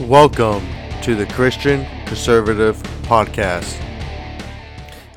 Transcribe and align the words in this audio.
Welcome 0.00 0.66
to 1.02 1.14
the 1.14 1.26
Christian 1.26 1.84
Conservative 2.06 2.74
Podcast. 3.02 3.89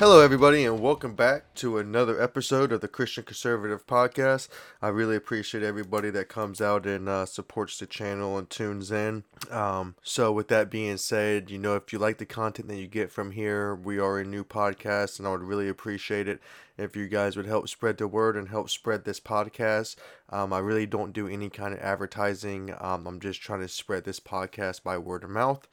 Hello, 0.06 0.20
everybody, 0.20 0.66
and 0.66 0.82
welcome 0.82 1.16
back 1.16 1.54
to 1.54 1.78
another 1.78 2.22
episode 2.22 2.74
of 2.74 2.82
the 2.82 2.90
Christian 2.90 3.24
Conservative 3.24 3.88
Podcast. 3.88 4.50
I 4.82 4.90
really 4.90 5.16
appreciate 5.16 5.64
everybody 5.64 6.10
that 6.10 6.28
comes 6.28 6.60
out 6.60 6.86
and 6.86 7.08
uh, 7.08 7.26
supports 7.26 7.80
the 7.80 7.86
channel 7.86 8.38
and 8.38 8.50
tunes 8.50 8.92
in. 8.92 9.24
Um, 9.50 9.96
so, 10.04 10.30
with 10.34 10.50
that 10.50 10.70
being 10.70 10.98
said, 10.98 11.50
you 11.50 11.58
know, 11.58 11.78
if 11.78 11.94
you 11.94 12.00
like 12.00 12.18
the 12.18 12.26
content 12.26 12.68
that 12.68 12.76
you 12.76 12.88
get 12.88 13.14
from 13.14 13.32
here, 13.32 13.74
we 13.74 13.98
are 13.98 14.20
a 14.20 14.26
new 14.26 14.44
podcast, 14.44 15.20
and 15.20 15.28
I 15.28 15.32
would 15.32 15.42
really 15.42 15.70
appreciate 15.70 16.28
it 16.28 16.42
if 16.78 16.98
you 16.98 17.08
guys 17.08 17.38
would 17.38 17.46
help 17.46 17.70
spread 17.70 17.96
the 17.96 18.06
word 18.06 18.36
and 18.36 18.50
help 18.50 18.70
spread 18.70 19.06
this 19.06 19.22
podcast. 19.22 19.96
Um, 20.30 20.52
I 20.52 20.60
really 20.60 20.86
don't 20.86 21.14
do 21.14 21.30
any 21.30 21.50
kind 21.50 21.74
of 21.74 21.80
advertising, 21.80 22.76
um, 22.78 23.08
I'm 23.08 23.22
just 23.22 23.42
trying 23.42 23.62
to 23.62 23.70
spread 23.70 24.04
this 24.04 24.20
podcast 24.20 24.84
by 24.84 24.98
word 24.98 25.24
of 25.24 25.30
mouth. 25.30 25.66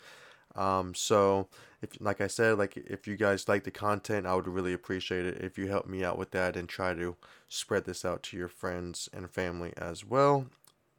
Um, 0.55 0.95
so 0.95 1.49
if 1.83 2.01
like 2.01 2.21
I 2.21 2.27
said, 2.27 2.59
like 2.59 2.77
if 2.77 3.07
you 3.07 3.17
guys 3.17 3.49
like 3.49 3.65
the 3.65 3.71
content, 3.71 4.27
I 4.27 4.35
would 4.35 4.47
really 4.47 4.73
appreciate 4.73 5.25
it 5.25 5.43
if 5.43 5.57
you 5.57 5.69
help 5.69 5.87
me 5.87 6.05
out 6.05 6.19
with 6.19 6.31
that 6.33 6.57
and 6.57 6.69
try 6.69 6.95
to 6.95 7.17
spread 7.49 7.85
this 7.85 8.05
out 8.05 8.23
to 8.25 8.37
your 8.37 8.49
friends 8.49 9.09
and 9.13 9.31
family 9.31 9.73
as 9.77 10.05
well. 10.05 10.47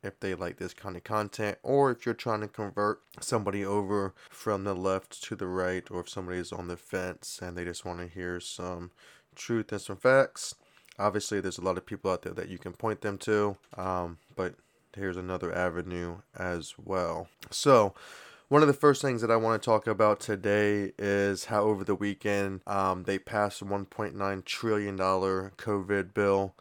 If 0.04 0.20
they 0.20 0.34
like 0.34 0.57
this 0.57 0.73
kind 0.73 0.98
of 0.98 1.04
content, 1.04 1.59
or 1.62 1.91
if 1.91 2.07
you're 2.07 2.16
trying 2.16 2.41
to 2.41 2.48
convert 2.48 3.02
somebody 3.20 3.63
over 3.63 4.16
from 4.31 4.63
the 4.63 4.73
left 4.73 5.21
to 5.23 5.35
the 5.35 5.45
right, 5.45 5.84
or 5.91 5.99
if 5.99 6.09
somebody's 6.09 6.52
on 6.52 6.67
the 6.67 6.77
fence 6.77 7.40
and 7.41 7.55
they 7.55 7.63
just 7.63 7.85
want 7.85 7.99
to 7.99 8.07
hear 8.07 8.40
some 8.40 8.90
truth 9.35 9.71
and 9.71 9.79
some 9.79 9.98
facts, 9.98 10.55
obviously 10.98 11.40
there's 11.40 11.59
a 11.59 11.63
lot 11.63 11.77
of 11.77 11.85
people 11.85 12.09
out 12.09 12.23
there 12.23 12.34
that 12.34 12.49
you 12.49 12.57
can 12.57 12.73
point 12.73 13.02
them 13.02 13.20
to. 13.20 13.57
Um, 13.77 14.18
but 14.35 14.55
here's 14.95 15.18
another 15.18 15.54
avenue 15.54 16.18
as 16.35 16.74
well. 16.84 17.27
So, 17.52 17.93
one 18.52 18.62
of 18.62 18.68
the 18.68 18.74
first 18.74 19.02
things 19.02 19.21
that 19.21 19.32
I 19.32 19.38
want 19.38 19.62
to 19.62 19.66
talk 19.66 19.88
about 19.88 20.20
today 20.20 20.91
is 20.99 21.46
how 21.46 21.62
over 21.62 21.85
the 21.85 21.96
weekend 21.96 22.60
um, 22.68 23.04
they 23.04 23.18
passed 23.18 23.62
a 23.62 23.66
$1.9 23.66 24.43
trillion 24.43 24.98
COVID 24.98 26.13
bill. 26.13 26.54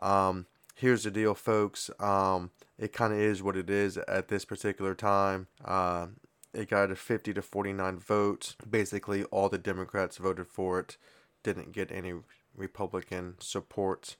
Um, 0.00 0.46
here's 0.74 1.04
the 1.04 1.12
deal, 1.12 1.36
folks. 1.36 1.92
Um, 2.00 2.50
it 2.76 2.92
kind 2.92 3.12
of 3.12 3.20
is 3.20 3.40
what 3.40 3.56
it 3.56 3.70
is 3.70 3.98
at 3.98 4.26
this 4.26 4.44
particular 4.44 4.96
time. 4.96 5.46
Uh, 5.64 6.08
it 6.52 6.70
got 6.70 6.90
a 6.90 6.96
50 6.96 7.32
to 7.34 7.40
49 7.40 8.00
votes. 8.00 8.56
Basically, 8.68 9.22
all 9.26 9.48
the 9.48 9.58
Democrats 9.58 10.16
voted 10.16 10.48
for 10.48 10.80
it. 10.80 10.96
Didn't 11.44 11.70
get 11.70 11.92
any 11.92 12.14
Republican 12.56 13.36
support 13.38 14.16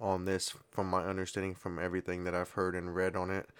on 0.00 0.24
this, 0.24 0.54
from 0.70 0.88
my 0.88 1.04
understanding, 1.04 1.54
from 1.54 1.78
everything 1.78 2.24
that 2.24 2.34
I've 2.34 2.52
heard 2.52 2.74
and 2.74 2.94
read 2.94 3.14
on 3.14 3.30
it 3.30 3.50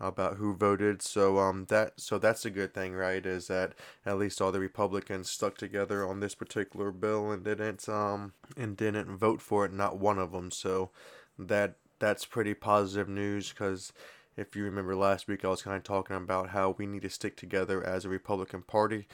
about 0.00 0.36
who 0.36 0.54
voted. 0.54 1.02
So 1.02 1.38
um 1.38 1.66
that 1.68 2.00
so 2.00 2.18
that's 2.18 2.44
a 2.44 2.50
good 2.50 2.74
thing, 2.74 2.94
right? 2.94 3.24
Is 3.24 3.48
that 3.48 3.74
at 4.06 4.18
least 4.18 4.40
all 4.40 4.52
the 4.52 4.60
Republicans 4.60 5.30
stuck 5.30 5.56
together 5.56 6.06
on 6.06 6.20
this 6.20 6.34
particular 6.34 6.90
bill 6.90 7.30
and 7.30 7.44
didn't 7.44 7.88
um 7.88 8.32
and 8.56 8.76
didn't 8.76 9.16
vote 9.16 9.40
for 9.40 9.64
it. 9.64 9.72
Not 9.72 9.98
one 9.98 10.18
of 10.18 10.32
them. 10.32 10.50
So 10.50 10.90
that 11.38 11.76
that's 11.98 12.24
pretty 12.24 12.54
positive 12.54 13.08
news 13.08 13.50
because 13.50 13.92
if 14.36 14.54
you 14.54 14.62
remember 14.62 14.94
last 14.94 15.26
week, 15.26 15.44
I 15.44 15.48
was 15.48 15.62
kind 15.62 15.76
of 15.76 15.82
talking 15.82 16.14
about 16.14 16.50
how 16.50 16.76
we 16.78 16.86
need 16.86 17.02
to 17.02 17.10
stick 17.10 17.36
together 17.36 17.82
as 17.82 18.04
a 18.04 18.08
Republican 18.08 18.62
Party 18.62 19.08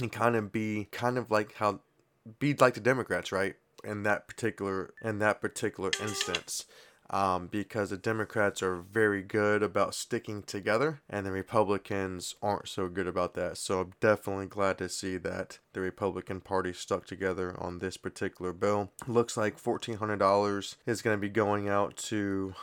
and 0.00 0.10
kind 0.10 0.34
of 0.36 0.50
be 0.50 0.88
kind 0.90 1.18
of 1.18 1.30
like 1.30 1.54
how 1.56 1.80
be 2.38 2.54
like 2.54 2.74
the 2.74 2.80
Democrats, 2.80 3.30
right? 3.30 3.56
In 3.84 4.04
that 4.04 4.26
particular 4.26 4.94
in 5.02 5.18
that 5.18 5.42
particular 5.42 5.90
instance 6.00 6.64
um, 7.10 7.48
because 7.48 7.90
the 7.90 7.96
Democrats 7.96 8.62
are 8.62 8.76
very 8.76 9.22
good 9.22 9.62
about 9.62 9.94
sticking 9.94 10.42
together 10.42 11.00
and 11.10 11.26
the 11.26 11.32
Republicans 11.32 12.36
aren't 12.40 12.68
so 12.68 12.88
good 12.88 13.08
about 13.08 13.34
that. 13.34 13.58
So 13.58 13.80
I'm 13.80 13.92
definitely 14.00 14.46
glad 14.46 14.78
to 14.78 14.88
see 14.88 15.16
that 15.18 15.58
the 15.72 15.80
Republican 15.80 16.40
Party 16.40 16.72
stuck 16.72 17.06
together 17.06 17.54
on 17.58 17.80
this 17.80 17.96
particular 17.96 18.52
bill. 18.52 18.92
Looks 19.08 19.36
like 19.36 19.60
$1,400 19.60 20.76
is 20.86 21.02
going 21.02 21.16
to 21.16 21.20
be 21.20 21.28
going 21.28 21.68
out 21.68 21.96
to 21.96 22.54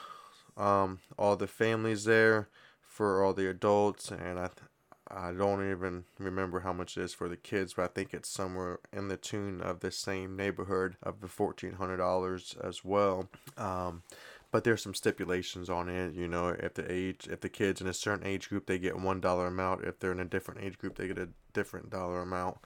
um, 0.55 0.99
all 1.19 1.35
the 1.35 1.47
families 1.47 2.05
there 2.05 2.47
for 2.81 3.23
all 3.23 3.33
the 3.33 3.49
adults, 3.49 4.09
and 4.11 4.39
I. 4.39 4.47
Th- 4.47 4.69
I 5.09 5.31
don't 5.31 5.71
even 5.71 6.03
remember 6.19 6.59
how 6.61 6.73
much 6.73 6.97
it 6.97 7.01
is 7.03 7.13
for 7.13 7.29
the 7.29 7.37
kids, 7.37 7.75
but 7.75 7.83
I 7.83 7.87
think 7.87 8.13
it's 8.13 8.27
somewhere 8.27 8.79
in 8.91 9.07
the 9.07 9.15
tune 9.15 9.61
of 9.61 9.79
the 9.79 9.89
same 9.89 10.35
neighborhood 10.35 10.97
of 11.01 11.21
the 11.21 11.29
fourteen 11.29 11.73
hundred 11.73 11.97
dollars 11.97 12.55
as 12.61 12.83
well. 12.83 13.29
Um, 13.57 14.03
but 14.51 14.63
there's 14.63 14.81
some 14.81 14.93
stipulations 14.93 15.69
on 15.69 15.89
it. 15.89 16.13
You 16.13 16.27
know, 16.27 16.49
if 16.49 16.73
the 16.73 16.91
age, 16.91 17.27
if 17.29 17.41
the 17.41 17.49
kids 17.49 17.81
in 17.81 17.87
a 17.87 17.93
certain 17.93 18.25
age 18.25 18.49
group, 18.49 18.65
they 18.65 18.79
get 18.79 18.99
one 18.99 19.19
dollar 19.19 19.47
amount. 19.47 19.83
If 19.83 19.99
they're 19.99 20.11
in 20.11 20.19
a 20.19 20.25
different 20.25 20.61
age 20.63 20.77
group, 20.77 20.97
they 20.97 21.07
get 21.07 21.17
a 21.17 21.29
different 21.53 21.89
dollar 21.89 22.21
amount. 22.21 22.57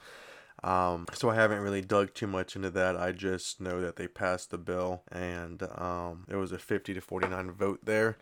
Um, 0.62 1.06
so 1.12 1.28
I 1.28 1.34
haven't 1.34 1.60
really 1.60 1.80
dug 1.80 2.14
too 2.14 2.26
much 2.26 2.54
into 2.54 2.70
that. 2.70 2.96
I 2.96 3.12
just 3.12 3.60
know 3.60 3.80
that 3.80 3.96
they 3.96 4.06
passed 4.06 4.50
the 4.50 4.58
bill, 4.58 5.02
and 5.10 5.62
um, 5.76 6.24
it 6.28 6.36
was 6.36 6.52
a 6.52 6.58
50 6.58 6.94
to 6.94 7.00
49 7.00 7.50
vote 7.52 7.80
there. 7.84 8.16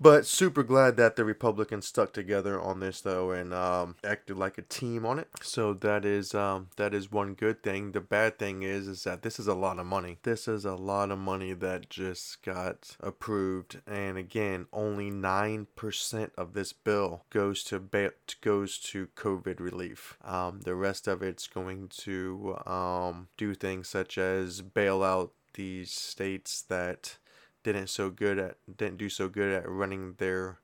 But 0.00 0.26
super 0.26 0.62
glad 0.62 0.96
that 0.96 1.16
the 1.16 1.24
Republicans 1.24 1.86
stuck 1.86 2.12
together 2.12 2.60
on 2.60 2.80
this 2.80 3.00
though 3.00 3.32
and 3.32 3.52
um, 3.52 3.96
acted 4.04 4.36
like 4.36 4.56
a 4.56 4.62
team 4.62 5.04
on 5.04 5.18
it. 5.18 5.28
So 5.42 5.74
that 5.74 6.04
is 6.04 6.34
um, 6.34 6.68
that 6.76 6.94
is 6.94 7.10
one 7.10 7.34
good 7.34 7.62
thing. 7.62 7.92
The 7.92 8.00
bad 8.00 8.38
thing 8.38 8.62
is 8.62 8.86
is 8.86 9.04
that 9.04 9.22
this 9.22 9.40
is 9.40 9.48
a 9.48 9.54
lot 9.54 9.78
of 9.78 9.86
money. 9.86 10.18
This 10.22 10.46
is 10.46 10.64
a 10.64 10.74
lot 10.74 11.10
of 11.10 11.18
money 11.18 11.52
that 11.52 11.90
just 11.90 12.42
got 12.42 12.96
approved. 13.00 13.80
And 13.86 14.16
again, 14.16 14.66
only 14.72 15.10
nine 15.10 15.66
percent 15.74 16.32
of 16.38 16.52
this 16.52 16.72
bill 16.72 17.24
goes 17.30 17.64
to 17.64 17.80
ba- 17.80 18.12
goes 18.40 18.78
to 18.78 19.08
COVID 19.16 19.58
relief. 19.58 20.16
Um, 20.24 20.60
the 20.60 20.74
rest 20.76 21.08
of 21.08 21.22
it's 21.22 21.48
going 21.48 21.88
to 21.98 22.56
um, 22.66 23.28
do 23.36 23.54
things 23.54 23.88
such 23.88 24.16
as 24.16 24.62
bail 24.62 25.02
out 25.02 25.32
these 25.54 25.90
states 25.90 26.62
that 26.62 27.18
didn't 27.62 27.88
so 27.88 28.10
good 28.10 28.38
at 28.38 28.56
didn't 28.76 28.98
do 28.98 29.08
so 29.08 29.28
good 29.28 29.52
at 29.52 29.68
running 29.68 30.14
their 30.18 30.58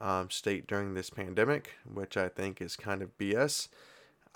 um, 0.00 0.30
state 0.30 0.66
during 0.66 0.94
this 0.94 1.10
pandemic, 1.10 1.74
which 1.84 2.16
I 2.16 2.28
think 2.28 2.60
is 2.60 2.76
kind 2.76 3.02
of 3.02 3.16
BS. 3.18 3.68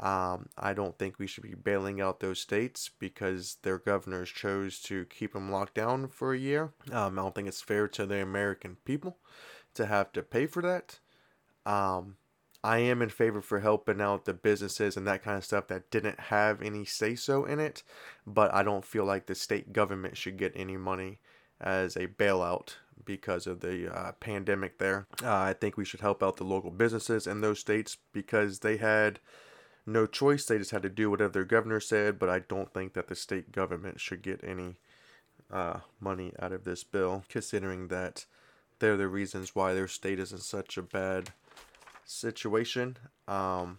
Um, 0.01 0.49
I 0.59 0.75
don't 0.75 0.99
think 0.99 1.19
we 1.19 1.29
should 1.29 1.45
be 1.45 1.55
bailing 1.55 2.01
out 2.01 2.19
those 2.19 2.41
states 2.41 2.91
because 2.99 3.59
their 3.63 3.79
governors 3.79 4.29
chose 4.29 4.81
to 4.83 5.05
keep 5.05 5.34
them 5.34 5.53
locked 5.53 5.75
down 5.75 6.09
for 6.09 6.34
a 6.34 6.39
year. 6.39 6.73
Um, 6.91 7.19
I 7.19 7.23
don't 7.23 7.34
think 7.34 7.49
it's 7.49 7.63
fair 7.63 7.87
to 7.89 8.05
the 8.05 8.21
American 8.21 8.77
people 8.84 9.19
to 9.75 9.87
have 9.87 10.13
to 10.13 10.23
pay 10.23 10.47
for 10.47 10.63
that. 10.63 10.99
Um, 11.65 12.17
I 12.65 12.79
am 12.79 13.03
in 13.03 13.11
favor 13.11 13.41
for 13.41 13.61
helping 13.61 14.01
out 14.01 14.25
the 14.25 14.34
businesses 14.34 14.97
and 14.97 15.07
that 15.07 15.23
kind 15.23 15.37
of 15.37 15.45
stuff 15.45 15.69
that 15.69 15.91
didn't 15.91 16.19
have 16.19 16.61
any 16.61 16.84
say 16.84 17.15
so 17.15 17.45
in 17.45 17.61
it, 17.61 17.83
but 18.27 18.53
I 18.53 18.63
don't 18.63 18.84
feel 18.84 19.05
like 19.05 19.27
the 19.27 19.34
state 19.34 19.73
government 19.73 20.17
should 20.17 20.39
get 20.39 20.53
any 20.57 20.77
money 20.77 21.19
as 21.65 21.97
a 21.97 22.07
bailout 22.07 22.75
because 23.05 23.47
of 23.47 23.61
the 23.61 23.93
uh, 23.93 24.13
pandemic 24.13 24.79
there. 24.79 25.07
Uh, 25.23 25.35
I 25.35 25.53
think 25.55 25.77
we 25.77 25.85
should 25.85 26.01
help 26.01 26.23
out 26.23 26.37
the 26.37 26.45
local 26.45 26.71
businesses 26.71 27.27
in 27.27 27.41
those 27.41 27.59
states 27.59 27.97
because 28.13 28.61
they 28.61 28.77
had 28.77 29.19
no 29.87 30.07
choice. 30.07 30.45
They 30.45 30.59
just 30.59 30.71
had 30.71 30.83
to 30.83 30.89
do 30.89 31.11
whatever 31.11 31.33
their 31.33 31.45
governor 31.45 31.81
said, 31.81 32.19
but 32.19 32.29
I 32.29 32.39
don't 32.41 32.73
think 32.73 32.93
that 32.93 33.09
the 33.09 33.17
state 33.17 33.51
government 33.51 34.01
should 34.01 34.23
get 34.23 34.43
any 34.45 34.77
uh, 35.51 35.81
money 36.01 36.33
out 36.39 36.53
of 36.53 36.65
this 36.65 36.85
bill, 36.85 37.25
considering 37.29 37.89
that 37.89 38.27
they're 38.79 38.97
the 38.97 39.09
reasons 39.09 39.55
why 39.55 39.75
their 39.75 39.89
state 39.89 40.19
is 40.19 40.33
in 40.33 40.39
such 40.39 40.77
a 40.77 40.83
bad 40.83 41.31
situation. 42.05 42.97
Um, 43.27 43.79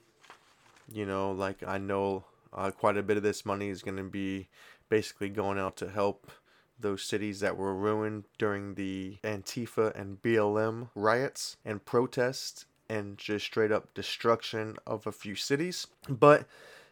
you 0.91 1.05
know, 1.05 1.31
like 1.31 1.63
I 1.65 1.77
know 1.77 2.25
uh, 2.53 2.71
quite 2.71 2.97
a 2.97 3.03
bit 3.03 3.17
of 3.17 3.23
this 3.23 3.45
money 3.45 3.69
is 3.69 3.81
going 3.81 3.97
to 3.97 4.03
be 4.03 4.47
basically 4.89 5.29
going 5.29 5.57
out 5.57 5.77
to 5.77 5.89
help 5.89 6.31
those 6.79 7.03
cities 7.03 7.39
that 7.39 7.57
were 7.57 7.73
ruined 7.73 8.25
during 8.37 8.75
the 8.75 9.17
Antifa 9.23 9.97
and 9.99 10.21
BLM 10.21 10.89
riots 10.95 11.57
and 11.63 11.83
protests 11.83 12.65
and 12.89 13.17
just 13.17 13.45
straight 13.45 13.71
up 13.71 13.93
destruction 13.93 14.77
of 14.85 15.07
a 15.07 15.11
few 15.11 15.35
cities. 15.35 15.87
But 16.07 16.45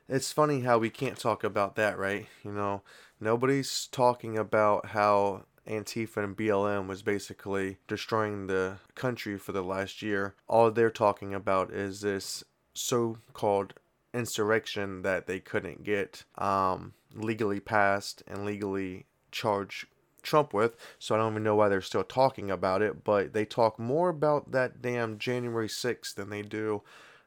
it's 0.09 0.31
funny 0.31 0.61
how 0.61 0.77
we 0.77 0.89
can't 0.89 1.17
talk 1.17 1.43
about 1.43 1.75
that, 1.75 1.97
right? 1.97 2.27
You 2.43 2.51
know, 2.51 2.81
nobody's 3.19 3.87
talking 3.91 4.37
about 4.37 4.87
how 4.87 5.45
Antifa 5.67 6.23
and 6.23 6.35
BLM 6.35 6.87
was 6.87 7.01
basically 7.01 7.77
destroying 7.87 8.47
the 8.47 8.77
country 8.95 9.37
for 9.37 9.51
the 9.51 9.63
last 9.63 10.01
year. 10.01 10.35
All 10.47 10.71
they're 10.71 10.89
talking 10.89 11.33
about 11.33 11.71
is 11.71 12.01
this 12.01 12.43
so 12.73 13.17
called 13.33 13.73
insurrection 14.13 15.01
that 15.03 15.25
they 15.25 15.39
couldn't 15.39 15.83
get 15.83 16.23
um, 16.37 16.93
legally 17.15 17.59
passed 17.59 18.23
and 18.27 18.45
legally 18.45 19.05
charge 19.33 19.85
Trump 20.21 20.53
with, 20.53 20.77
so 20.97 21.13
I 21.13 21.17
don't 21.17 21.33
even 21.33 21.43
know 21.43 21.55
why 21.55 21.67
they're 21.67 21.81
still 21.81 22.03
talking 22.03 22.49
about 22.49 22.81
it, 22.81 23.03
but 23.03 23.33
they 23.33 23.43
talk 23.43 23.77
more 23.77 24.09
about 24.09 24.51
that 24.51 24.81
damn 24.81 25.17
January 25.17 25.67
6th 25.67 26.15
than 26.15 26.29
they 26.29 26.41
do 26.41 26.81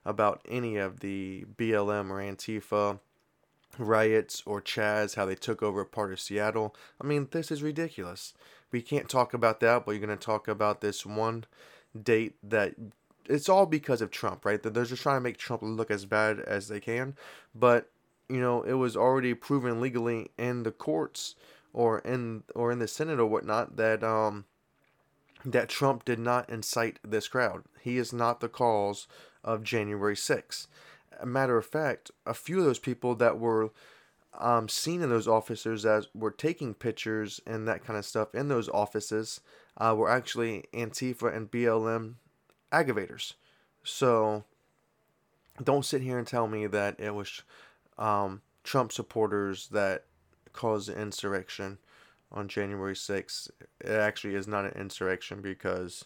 about 0.05 0.41
any 0.49 0.77
of 0.77 1.01
the 1.01 1.45
BLM 1.59 2.11
or 2.11 2.21
Antifa 2.21 2.99
riots 3.79 4.43
or 4.47 4.63
Chaz, 4.63 5.17
how 5.17 5.27
they 5.27 5.35
took 5.35 5.63
over 5.63 5.83
a 5.83 5.87
part 5.87 6.13
of 6.13 6.21
Seattle. 6.21 6.75
I 7.01 7.07
mean, 7.07 7.29
this 7.31 7.51
is 7.51 7.63
ridiculous. 7.63 8.33
We 8.73 8.81
can't 8.81 9.09
talk 9.09 9.35
about 9.35 9.61
that, 9.61 9.85
but 9.85 9.93
you're 9.93 10.07
going 10.07 10.17
to 10.17 10.25
talk 10.25 10.49
about 10.49 10.81
this 10.81 11.05
one 11.05 11.45
date 12.01 12.37
that 12.43 12.75
it's 13.29 13.49
all 13.49 13.67
because 13.67 14.01
of 14.01 14.11
Trump, 14.11 14.45
right? 14.45 14.63
They're 14.63 14.85
just 14.85 15.03
trying 15.03 15.17
to 15.17 15.21
make 15.21 15.37
Trump 15.37 15.63
look 15.63 15.91
as 15.91 16.07
bad 16.07 16.41
as 16.41 16.69
they 16.69 16.81
can, 16.81 17.17
but 17.55 17.91
you 18.29 18.41
know 18.41 18.63
it 18.63 18.73
was 18.73 18.97
already 18.97 19.35
proven 19.35 19.81
legally 19.81 20.31
in 20.37 20.65
the 20.65 20.73
courts 20.73 21.37
or 21.77 21.99
in 21.99 22.43
or 22.55 22.73
in 22.73 22.79
the 22.79 22.89
Senate 22.89 23.21
or 23.21 23.27
whatnot 23.27 23.77
that 23.77 24.03
um 24.03 24.47
that 25.45 25.69
Trump 25.69 26.05
did 26.05 26.19
not 26.19 26.49
incite 26.51 26.99
this 27.05 27.29
crowd. 27.29 27.63
He 27.81 27.99
is 27.99 28.13
not 28.13 28.41
the 28.41 28.49
cause 28.49 29.07
of 29.45 29.63
January 29.63 30.17
6th. 30.17 30.67
A 31.21 31.27
matter 31.27 31.57
of 31.57 31.67
fact, 31.67 32.11
a 32.25 32.35
few 32.35 32.59
of 32.59 32.65
those 32.65 32.81
people 32.81 33.15
that 33.17 33.39
were 33.39 33.71
um, 34.37 34.69
seen 34.69 35.03
in 35.03 35.11
those 35.11 35.29
officers 35.29 35.87
as 35.87 36.09
were 36.15 36.33
taking 36.33 36.75
pictures 36.75 37.41
and 37.47 37.69
that 37.69 37.85
kind 37.85 37.97
of 37.97 38.05
stuff 38.05 38.35
in 38.35 38.49
those 38.49 38.69
offices 38.71 39.41
uh, 39.77 39.95
were 39.97 40.11
actually 40.11 40.65
Antifa 40.75 41.35
and 41.35 41.51
BLM 41.51 42.15
aggravators. 42.73 43.35
So 43.85 44.45
don't 45.63 45.85
sit 45.85 46.03
here 46.03 46.19
and 46.19 46.27
tell 46.27 46.49
me 46.49 46.67
that 46.67 46.99
it 46.99 47.15
was 47.15 47.43
um, 47.99 48.43
Trump 48.65 48.91
supporters 48.91 49.69
that 49.69 50.07
caused 50.57 50.89
the 50.89 51.01
insurrection 51.01 51.79
on 52.33 52.49
January 52.49 52.95
6th. 52.95 53.51
It 53.81 53.91
actually 53.91 54.35
is 54.35 54.49
not 54.49 54.65
an 54.65 54.73
insurrection 54.73 55.41
because 55.41 56.05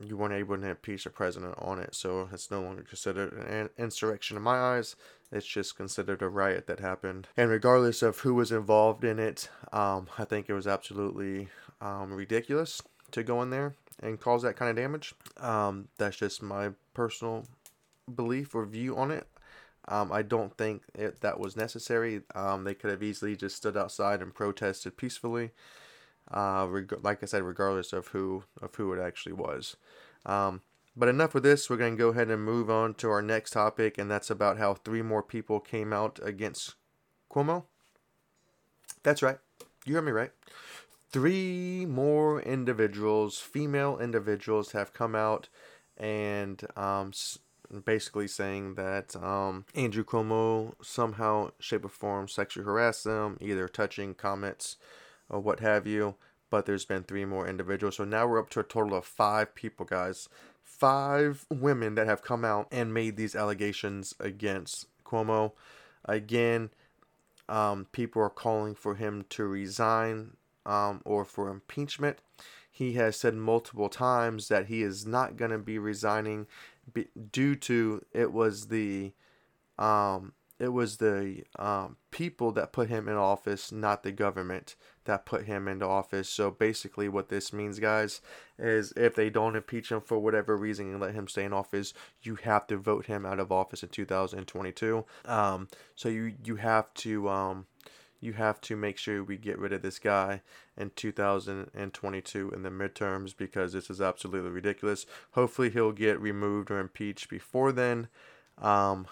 you 0.00 0.16
weren't 0.16 0.34
able 0.34 0.56
to 0.56 0.66
impeach 0.66 1.04
the 1.04 1.10
president 1.10 1.54
on 1.58 1.78
it, 1.78 1.94
so 1.94 2.28
it's 2.32 2.50
no 2.50 2.62
longer 2.62 2.82
considered 2.82 3.32
an 3.32 3.70
insurrection 3.76 4.36
in 4.36 4.42
my 4.42 4.58
eyes. 4.58 4.96
It's 5.32 5.46
just 5.46 5.76
considered 5.76 6.22
a 6.22 6.28
riot 6.28 6.66
that 6.66 6.80
happened. 6.80 7.28
And 7.36 7.50
regardless 7.50 8.02
of 8.02 8.20
who 8.20 8.34
was 8.34 8.50
involved 8.52 9.04
in 9.04 9.18
it, 9.18 9.48
um, 9.72 10.08
I 10.18 10.24
think 10.24 10.48
it 10.48 10.54
was 10.54 10.66
absolutely 10.66 11.48
um, 11.80 12.12
ridiculous 12.12 12.82
to 13.12 13.22
go 13.22 13.42
in 13.42 13.50
there 13.50 13.74
and 14.02 14.20
cause 14.20 14.42
that 14.42 14.56
kind 14.56 14.70
of 14.70 14.76
damage. 14.76 15.14
Um, 15.38 15.88
that's 15.98 16.16
just 16.16 16.42
my 16.42 16.70
personal 16.94 17.46
belief 18.12 18.54
or 18.54 18.64
view 18.64 18.96
on 18.96 19.10
it. 19.10 19.26
Um, 19.90 20.12
I 20.12 20.22
don't 20.22 20.56
think 20.56 20.82
it, 20.94 21.20
that 21.20 21.40
was 21.40 21.56
necessary. 21.56 22.22
Um, 22.34 22.64
they 22.64 22.74
could 22.74 22.90
have 22.90 23.02
easily 23.02 23.36
just 23.36 23.56
stood 23.56 23.76
outside 23.76 24.22
and 24.22 24.32
protested 24.32 24.96
peacefully. 24.96 25.50
Uh, 26.30 26.66
reg- 26.70 27.02
like 27.02 27.22
I 27.22 27.26
said, 27.26 27.42
regardless 27.42 27.92
of 27.92 28.08
who 28.08 28.44
of 28.62 28.74
who 28.76 28.92
it 28.92 29.00
actually 29.00 29.32
was. 29.32 29.76
Um, 30.24 30.62
but 30.96 31.08
enough 31.08 31.34
with 31.34 31.42
this. 31.42 31.68
We're 31.68 31.76
going 31.76 31.96
to 31.96 31.98
go 31.98 32.08
ahead 32.10 32.30
and 32.30 32.44
move 32.44 32.70
on 32.70 32.94
to 32.94 33.10
our 33.10 33.22
next 33.22 33.50
topic, 33.50 33.98
and 33.98 34.10
that's 34.10 34.30
about 34.30 34.58
how 34.58 34.74
three 34.74 35.02
more 35.02 35.22
people 35.22 35.58
came 35.58 35.92
out 35.92 36.20
against 36.22 36.74
Cuomo. 37.32 37.64
That's 39.02 39.22
right. 39.22 39.38
You 39.84 39.94
heard 39.94 40.04
me 40.04 40.12
right. 40.12 40.32
Three 41.10 41.86
more 41.86 42.40
individuals, 42.40 43.38
female 43.38 43.98
individuals, 43.98 44.72
have 44.72 44.92
come 44.92 45.16
out 45.16 45.48
and 45.96 46.62
um, 46.76 47.12
basically 47.84 48.28
saying 48.28 48.74
that 48.74 49.14
um, 49.16 49.64
Andrew 49.74 50.04
Cuomo 50.04 50.74
somehow, 50.82 51.50
shape, 51.58 51.84
or 51.84 51.88
form 51.88 52.28
sexually 52.28 52.64
harassed 52.64 53.04
them, 53.04 53.38
either 53.40 53.68
touching 53.68 54.14
comments 54.14 54.76
or 55.28 55.40
what 55.40 55.60
have 55.60 55.86
you. 55.86 56.16
But 56.50 56.66
there's 56.66 56.84
been 56.84 57.04
three 57.04 57.24
more 57.24 57.46
individuals. 57.46 57.96
So 57.96 58.04
now 58.04 58.26
we're 58.26 58.40
up 58.40 58.50
to 58.50 58.60
a 58.60 58.64
total 58.64 58.98
of 58.98 59.04
five 59.04 59.54
people, 59.54 59.86
guys. 59.86 60.28
Five 60.64 61.46
women 61.48 61.94
that 61.94 62.06
have 62.06 62.22
come 62.22 62.44
out 62.44 62.66
and 62.72 62.92
made 62.92 63.16
these 63.16 63.36
allegations 63.36 64.14
against 64.18 64.86
Cuomo. 65.04 65.52
Again, 66.04 66.70
um, 67.48 67.86
people 67.92 68.22
are 68.22 68.30
calling 68.30 68.74
for 68.74 68.94
him 68.94 69.24
to 69.30 69.44
resign 69.44 70.36
um, 70.66 71.02
or 71.04 71.24
for 71.24 71.48
impeachment. 71.48 72.18
He 72.70 72.94
has 72.94 73.16
said 73.16 73.34
multiple 73.34 73.88
times 73.88 74.48
that 74.48 74.66
he 74.66 74.82
is 74.82 75.06
not 75.06 75.36
going 75.36 75.50
to 75.50 75.58
be 75.58 75.78
resigning 75.78 76.46
be, 76.92 77.08
due 77.30 77.56
to 77.56 78.04
it 78.12 78.32
was 78.32 78.68
the 78.68 79.12
um, 79.78 80.32
it 80.60 80.74
was 80.74 80.98
the 80.98 81.42
um, 81.58 81.96
people 82.10 82.52
that 82.52 82.70
put 82.70 82.90
him 82.90 83.08
in 83.08 83.16
office, 83.16 83.72
not 83.72 84.02
the 84.02 84.12
government 84.12 84.76
that 85.04 85.24
put 85.24 85.46
him 85.46 85.66
into 85.66 85.86
office. 85.86 86.28
So 86.28 86.50
basically, 86.50 87.08
what 87.08 87.30
this 87.30 87.50
means, 87.50 87.78
guys, 87.78 88.20
is 88.58 88.92
if 88.94 89.14
they 89.14 89.30
don't 89.30 89.56
impeach 89.56 89.90
him 89.90 90.02
for 90.02 90.18
whatever 90.18 90.58
reason 90.58 90.90
and 90.90 91.00
let 91.00 91.14
him 91.14 91.28
stay 91.28 91.44
in 91.44 91.54
office, 91.54 91.94
you 92.22 92.34
have 92.36 92.66
to 92.66 92.76
vote 92.76 93.06
him 93.06 93.24
out 93.24 93.40
of 93.40 93.50
office 93.50 93.82
in 93.82 93.88
2022. 93.88 95.04
Um, 95.24 95.68
so 95.94 96.10
you 96.10 96.34
you 96.44 96.56
have 96.56 96.92
to 96.94 97.30
um, 97.30 97.66
you 98.20 98.34
have 98.34 98.60
to 98.60 98.76
make 98.76 98.98
sure 98.98 99.24
we 99.24 99.36
get 99.36 99.58
rid 99.58 99.72
of 99.72 99.82
this 99.82 99.98
guy 99.98 100.42
in 100.76 100.90
2022 100.94 102.50
in 102.50 102.62
the 102.62 102.70
midterms 102.70 103.34
because 103.36 103.72
this 103.72 103.88
is 103.88 104.00
absolutely 104.00 104.50
ridiculous. 104.50 105.06
Hopefully, 105.32 105.70
he'll 105.70 105.92
get 105.92 106.20
removed 106.20 106.70
or 106.70 106.78
impeached 106.78 107.28
before 107.30 107.72
then. 107.72 108.08
Um, 108.58 109.06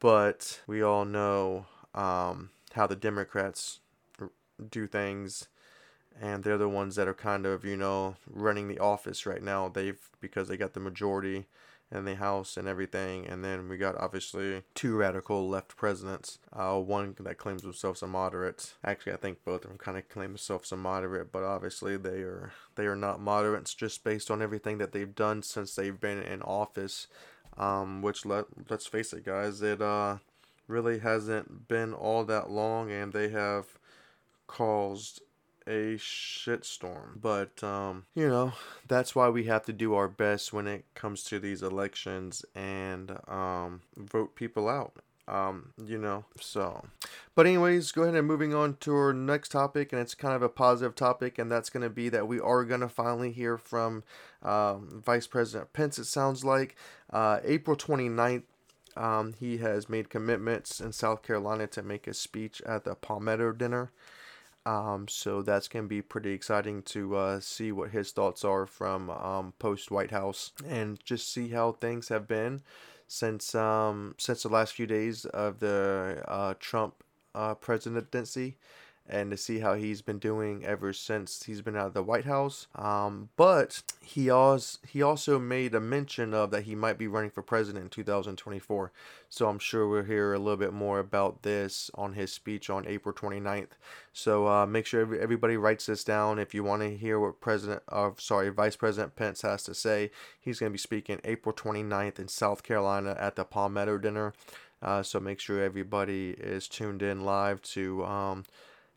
but 0.00 0.60
we 0.66 0.82
all 0.82 1.04
know 1.04 1.66
um, 1.94 2.50
how 2.72 2.86
the 2.86 2.96
Democrats 2.96 3.80
do 4.70 4.86
things, 4.86 5.48
and 6.20 6.42
they're 6.42 6.56
the 6.56 6.68
ones 6.68 6.96
that 6.96 7.08
are 7.08 7.14
kind 7.14 7.44
of 7.44 7.64
you 7.64 7.76
know 7.76 8.16
running 8.26 8.68
the 8.68 8.78
office 8.78 9.26
right 9.26 9.42
now. 9.42 9.68
They've 9.68 10.00
because 10.20 10.48
they 10.48 10.56
got 10.56 10.72
the 10.72 10.80
majority 10.80 11.46
in 11.94 12.04
the 12.04 12.16
House 12.16 12.56
and 12.56 12.68
everything. 12.68 13.26
And 13.26 13.44
then 13.44 13.68
we 13.68 13.76
got 13.76 13.96
obviously 13.96 14.62
two 14.74 14.96
radical 14.96 15.48
left 15.48 15.76
presidents. 15.76 16.38
Uh, 16.52 16.78
one 16.80 17.14
that 17.20 17.38
claims 17.38 17.62
himself 17.62 18.02
a 18.02 18.06
moderate. 18.06 18.74
Actually, 18.84 19.12
I 19.12 19.16
think 19.16 19.44
both 19.44 19.64
of 19.64 19.70
them 19.70 19.78
kind 19.78 19.96
of 19.96 20.08
claim 20.08 20.30
themselves 20.30 20.72
a 20.72 20.76
moderate, 20.76 21.32
but 21.32 21.42
obviously 21.44 21.96
they 21.96 22.22
are 22.22 22.52
they 22.74 22.86
are 22.86 22.96
not 22.96 23.20
moderates 23.20 23.74
just 23.74 24.04
based 24.04 24.30
on 24.30 24.42
everything 24.42 24.78
that 24.78 24.92
they've 24.92 25.14
done 25.14 25.42
since 25.42 25.74
they've 25.74 26.00
been 26.00 26.22
in 26.22 26.42
office. 26.42 27.06
Um, 27.56 28.02
which 28.02 28.26
let 28.26 28.46
let's 28.68 28.86
face 28.86 29.12
it, 29.12 29.24
guys, 29.24 29.62
it 29.62 29.80
uh 29.80 30.16
really 30.66 30.98
hasn't 30.98 31.68
been 31.68 31.94
all 31.94 32.24
that 32.24 32.50
long, 32.50 32.90
and 32.90 33.12
they 33.12 33.28
have 33.28 33.78
caused 34.46 35.20
a 35.66 35.96
shitstorm. 35.96 37.20
But, 37.20 37.62
um, 37.62 38.06
you 38.14 38.28
know, 38.28 38.52
that's 38.86 39.14
why 39.14 39.28
we 39.28 39.44
have 39.44 39.64
to 39.66 39.72
do 39.72 39.94
our 39.94 40.08
best 40.08 40.52
when 40.52 40.66
it 40.66 40.84
comes 40.94 41.24
to 41.24 41.38
these 41.38 41.62
elections 41.62 42.44
and 42.54 43.18
um, 43.28 43.82
vote 43.96 44.34
people 44.34 44.68
out. 44.68 44.94
Um, 45.26 45.72
you 45.82 45.96
know, 45.96 46.26
so. 46.38 46.84
But, 47.34 47.46
anyways, 47.46 47.92
go 47.92 48.02
ahead 48.02 48.14
and 48.14 48.26
moving 48.26 48.54
on 48.54 48.76
to 48.80 48.94
our 48.94 49.14
next 49.14 49.50
topic, 49.50 49.92
and 49.92 50.00
it's 50.00 50.14
kind 50.14 50.34
of 50.34 50.42
a 50.42 50.50
positive 50.50 50.94
topic, 50.94 51.38
and 51.38 51.50
that's 51.50 51.70
going 51.70 51.82
to 51.82 51.90
be 51.90 52.10
that 52.10 52.28
we 52.28 52.38
are 52.40 52.64
going 52.64 52.82
to 52.82 52.88
finally 52.88 53.32
hear 53.32 53.56
from 53.56 54.04
um, 54.42 55.02
Vice 55.04 55.26
President 55.26 55.72
Pence, 55.72 55.98
it 55.98 56.04
sounds 56.04 56.44
like. 56.44 56.76
Uh, 57.10 57.40
April 57.42 57.74
29th, 57.74 58.42
um, 58.96 59.32
he 59.38 59.58
has 59.58 59.88
made 59.88 60.10
commitments 60.10 60.78
in 60.80 60.92
South 60.92 61.22
Carolina 61.22 61.66
to 61.68 61.82
make 61.82 62.06
a 62.06 62.14
speech 62.14 62.60
at 62.66 62.84
the 62.84 62.94
Palmetto 62.94 63.52
dinner. 63.52 63.90
Um, 64.66 65.08
so 65.08 65.42
that's 65.42 65.68
going 65.68 65.84
to 65.84 65.88
be 65.88 66.00
pretty 66.00 66.32
exciting 66.32 66.82
to 66.84 67.16
uh, 67.16 67.40
see 67.40 67.70
what 67.70 67.90
his 67.90 68.12
thoughts 68.12 68.44
are 68.44 68.64
from 68.64 69.10
um, 69.10 69.52
post 69.58 69.90
White 69.90 70.10
House 70.10 70.52
and 70.66 70.98
just 71.04 71.30
see 71.30 71.48
how 71.48 71.72
things 71.72 72.08
have 72.08 72.26
been 72.26 72.62
since 73.06 73.54
um, 73.54 74.14
since 74.18 74.42
the 74.42 74.48
last 74.48 74.72
few 74.72 74.86
days 74.86 75.26
of 75.26 75.60
the 75.60 76.24
uh, 76.26 76.54
Trump 76.58 77.04
uh, 77.34 77.54
presidency 77.54 78.56
and 79.06 79.30
to 79.30 79.36
see 79.36 79.58
how 79.58 79.74
he's 79.74 80.00
been 80.00 80.18
doing 80.18 80.64
ever 80.64 80.92
since 80.92 81.44
he's 81.44 81.60
been 81.60 81.76
out 81.76 81.88
of 81.88 81.94
the 81.94 82.02
White 82.02 82.24
House. 82.24 82.68
Um, 82.74 83.28
but 83.36 83.82
he 84.00 84.30
also 84.30 84.78
he 84.88 85.02
also 85.02 85.38
made 85.38 85.74
a 85.74 85.80
mention 85.80 86.32
of 86.32 86.50
that 86.52 86.62
he 86.62 86.74
might 86.74 86.96
be 86.96 87.06
running 87.06 87.30
for 87.30 87.42
president 87.42 87.84
in 87.84 87.90
2024. 87.90 88.92
So 89.28 89.48
I'm 89.48 89.58
sure 89.58 89.86
we'll 89.86 90.04
hear 90.04 90.32
a 90.32 90.38
little 90.38 90.56
bit 90.56 90.72
more 90.72 91.00
about 91.00 91.42
this 91.42 91.90
on 91.94 92.14
his 92.14 92.32
speech 92.32 92.70
on 92.70 92.86
April 92.86 93.14
29th. 93.14 93.72
So 94.12 94.48
uh, 94.48 94.64
make 94.64 94.86
sure 94.86 95.14
everybody 95.16 95.56
writes 95.56 95.86
this 95.86 96.04
down 96.04 96.38
if 96.38 96.54
you 96.54 96.64
want 96.64 96.82
to 96.82 96.96
hear 96.96 97.20
what 97.20 97.40
President, 97.40 97.82
uh, 97.88 98.10
sorry, 98.16 98.48
Vice 98.48 98.76
President 98.76 99.16
Pence 99.16 99.42
has 99.42 99.64
to 99.64 99.74
say. 99.74 100.10
He's 100.40 100.60
going 100.60 100.70
to 100.70 100.74
be 100.74 100.78
speaking 100.78 101.20
April 101.24 101.54
29th 101.54 102.18
in 102.18 102.28
South 102.28 102.62
Carolina 102.62 103.16
at 103.18 103.36
the 103.36 103.44
Palmetto 103.44 103.98
Dinner. 103.98 104.32
Uh, 104.80 105.02
so 105.02 105.18
make 105.18 105.40
sure 105.40 105.62
everybody 105.62 106.30
is 106.38 106.68
tuned 106.68 107.02
in 107.02 107.24
live 107.24 107.60
to. 107.62 108.04
Um, 108.04 108.44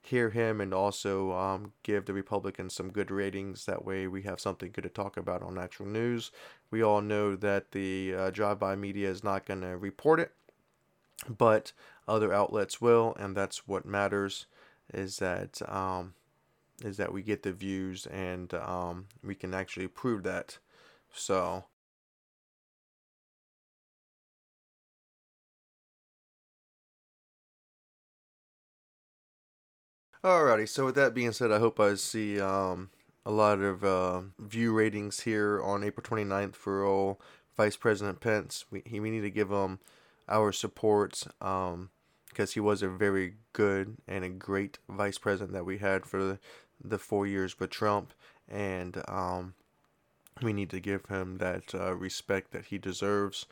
hear 0.08 0.30
him 0.30 0.62
and 0.62 0.74
also 0.74 1.32
um, 1.34 1.74
give 1.84 2.06
the 2.06 2.14
Republicans 2.14 2.74
some 2.74 2.92
good 2.92 3.12
ratings. 3.12 3.66
That 3.66 3.86
way, 3.86 4.08
we 4.08 4.24
have 4.24 4.40
something 4.40 4.72
good 4.72 4.84
to 4.84 4.90
talk 4.90 5.18
about 5.18 5.44
on 5.44 5.58
actual 5.58 5.86
News. 5.86 6.32
We 6.72 6.82
all 6.82 7.02
know 7.02 7.36
that 7.36 7.72
the 7.72 8.16
uh, 8.16 8.30
drive-by 8.32 8.76
media 8.76 9.10
is 9.10 9.24
not 9.24 9.46
going 9.46 9.62
to 9.62 9.78
report 9.78 10.20
it, 10.20 10.32
but 11.30 11.74
other 12.08 12.34
outlets 12.34 12.82
will, 12.82 13.16
and 13.20 13.36
that's 13.36 13.68
what 13.68 13.86
matters. 13.86 14.48
Is 14.94 15.18
that 15.18 15.62
um, 15.68 16.14
is 16.84 16.98
that 16.98 17.12
we 17.12 17.22
get 17.22 17.44
the 17.44 17.52
views 17.52 18.06
and 18.06 18.54
um, 18.54 19.08
we 19.24 19.36
can 19.36 19.54
actually 19.54 19.88
prove 19.88 20.24
that. 20.24 20.60
So 21.14 21.66
Alrighty, 30.24 30.68
so 30.68 30.86
with 30.86 30.96
that 30.96 31.14
being 31.14 31.32
said, 31.32 31.52
I 31.52 31.60
hope 31.60 31.80
I 31.80 31.94
see 31.94 32.42
um, 32.42 32.90
a 33.24 33.30
lot 33.30 33.60
of 33.60 33.84
uh, 33.84 34.22
view 34.40 34.74
ratings 34.74 35.22
here 35.22 35.62
on 35.62 35.84
April 35.84 36.04
29th 36.04 36.56
for 36.56 36.84
all 36.84 37.22
Vice 37.56 37.76
President 37.76 38.20
Pence. 38.20 38.66
We 38.72 38.82
we 39.00 39.12
need 39.12 39.22
to 39.22 39.30
give 39.30 39.52
him 39.52 39.78
our 40.28 40.52
support 40.52 41.24
um, 41.40 41.92
because 42.30 42.54
he 42.54 42.60
was 42.60 42.82
a 42.82 42.90
very 42.90 43.36
good 43.54 43.98
and 44.08 44.26
a 44.26 44.30
great 44.30 44.80
vice 44.90 45.20
president 45.20 45.54
that 45.54 45.66
we 45.66 45.78
had 45.78 46.04
for 46.04 46.24
the, 46.24 46.40
the 46.84 46.98
four 46.98 47.28
years 47.28 47.60
with 47.60 47.70
Trump, 47.70 48.12
and 48.50 49.04
um, 49.08 49.54
we 50.42 50.52
need 50.52 50.72
to 50.72 50.80
give 50.80 51.06
him 51.06 51.38
that 51.38 51.76
uh, 51.76 51.94
respect 51.94 52.54
that 52.54 52.66
he 52.66 52.80
deserves, 52.80 53.46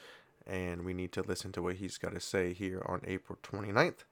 and 0.47 0.83
we 0.83 0.95
need 0.95 1.11
to 1.11 1.21
listen 1.21 1.51
to 1.51 1.61
what 1.61 1.75
he's 1.75 1.99
got 1.99 2.15
to 2.15 2.19
say 2.19 2.53
here 2.53 2.81
on 2.87 3.01
April 3.05 3.37
29th 3.43 4.03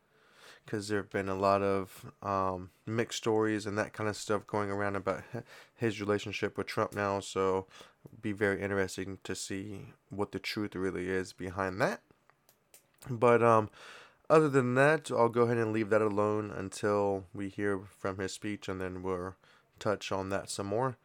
because 0.66 0.88
there 0.88 0.98
have 1.00 1.10
been 1.10 1.30
a 1.30 1.36
lot 1.36 1.62
of 1.62 2.12
um, 2.22 2.70
mixed 2.86 3.18
stories 3.18 3.66
and 3.66 3.78
that 3.78 3.94
kind 3.94 4.10
of 4.10 4.16
stuff 4.16 4.48
going 4.48 4.70
around 4.70 4.96
about 4.96 5.24
his 5.76 6.00
relationship 6.00 6.58
with 6.58 6.68
Trump 6.68 6.96
now. 6.96 7.20
So, 7.20 7.68
be 8.22 8.32
very 8.32 8.62
interesting 8.62 9.20
to 9.24 9.36
see 9.36 9.94
what 10.10 10.32
the 10.32 10.40
truth 10.40 10.76
really 10.76 11.10
is 11.10 11.34
behind 11.34 11.80
that. 11.82 12.02
But 13.10 13.44
um, 13.44 13.70
other 14.30 14.50
than 14.50 14.76
that, 14.76 15.12
I'll 15.12 15.30
go 15.30 15.44
ahead 15.44 15.58
and 15.58 15.74
leave 15.74 15.90
that 15.90 16.02
alone 16.02 16.52
until 16.56 17.26
we 17.34 17.50
hear 17.50 17.82
from 17.98 18.18
his 18.18 18.34
speech, 18.34 18.68
and 18.68 18.80
then 18.80 19.04
we'll 19.04 19.36
touch 19.80 20.12
on 20.12 20.30
that 20.30 20.50
some 20.50 20.68
more. 20.68 20.98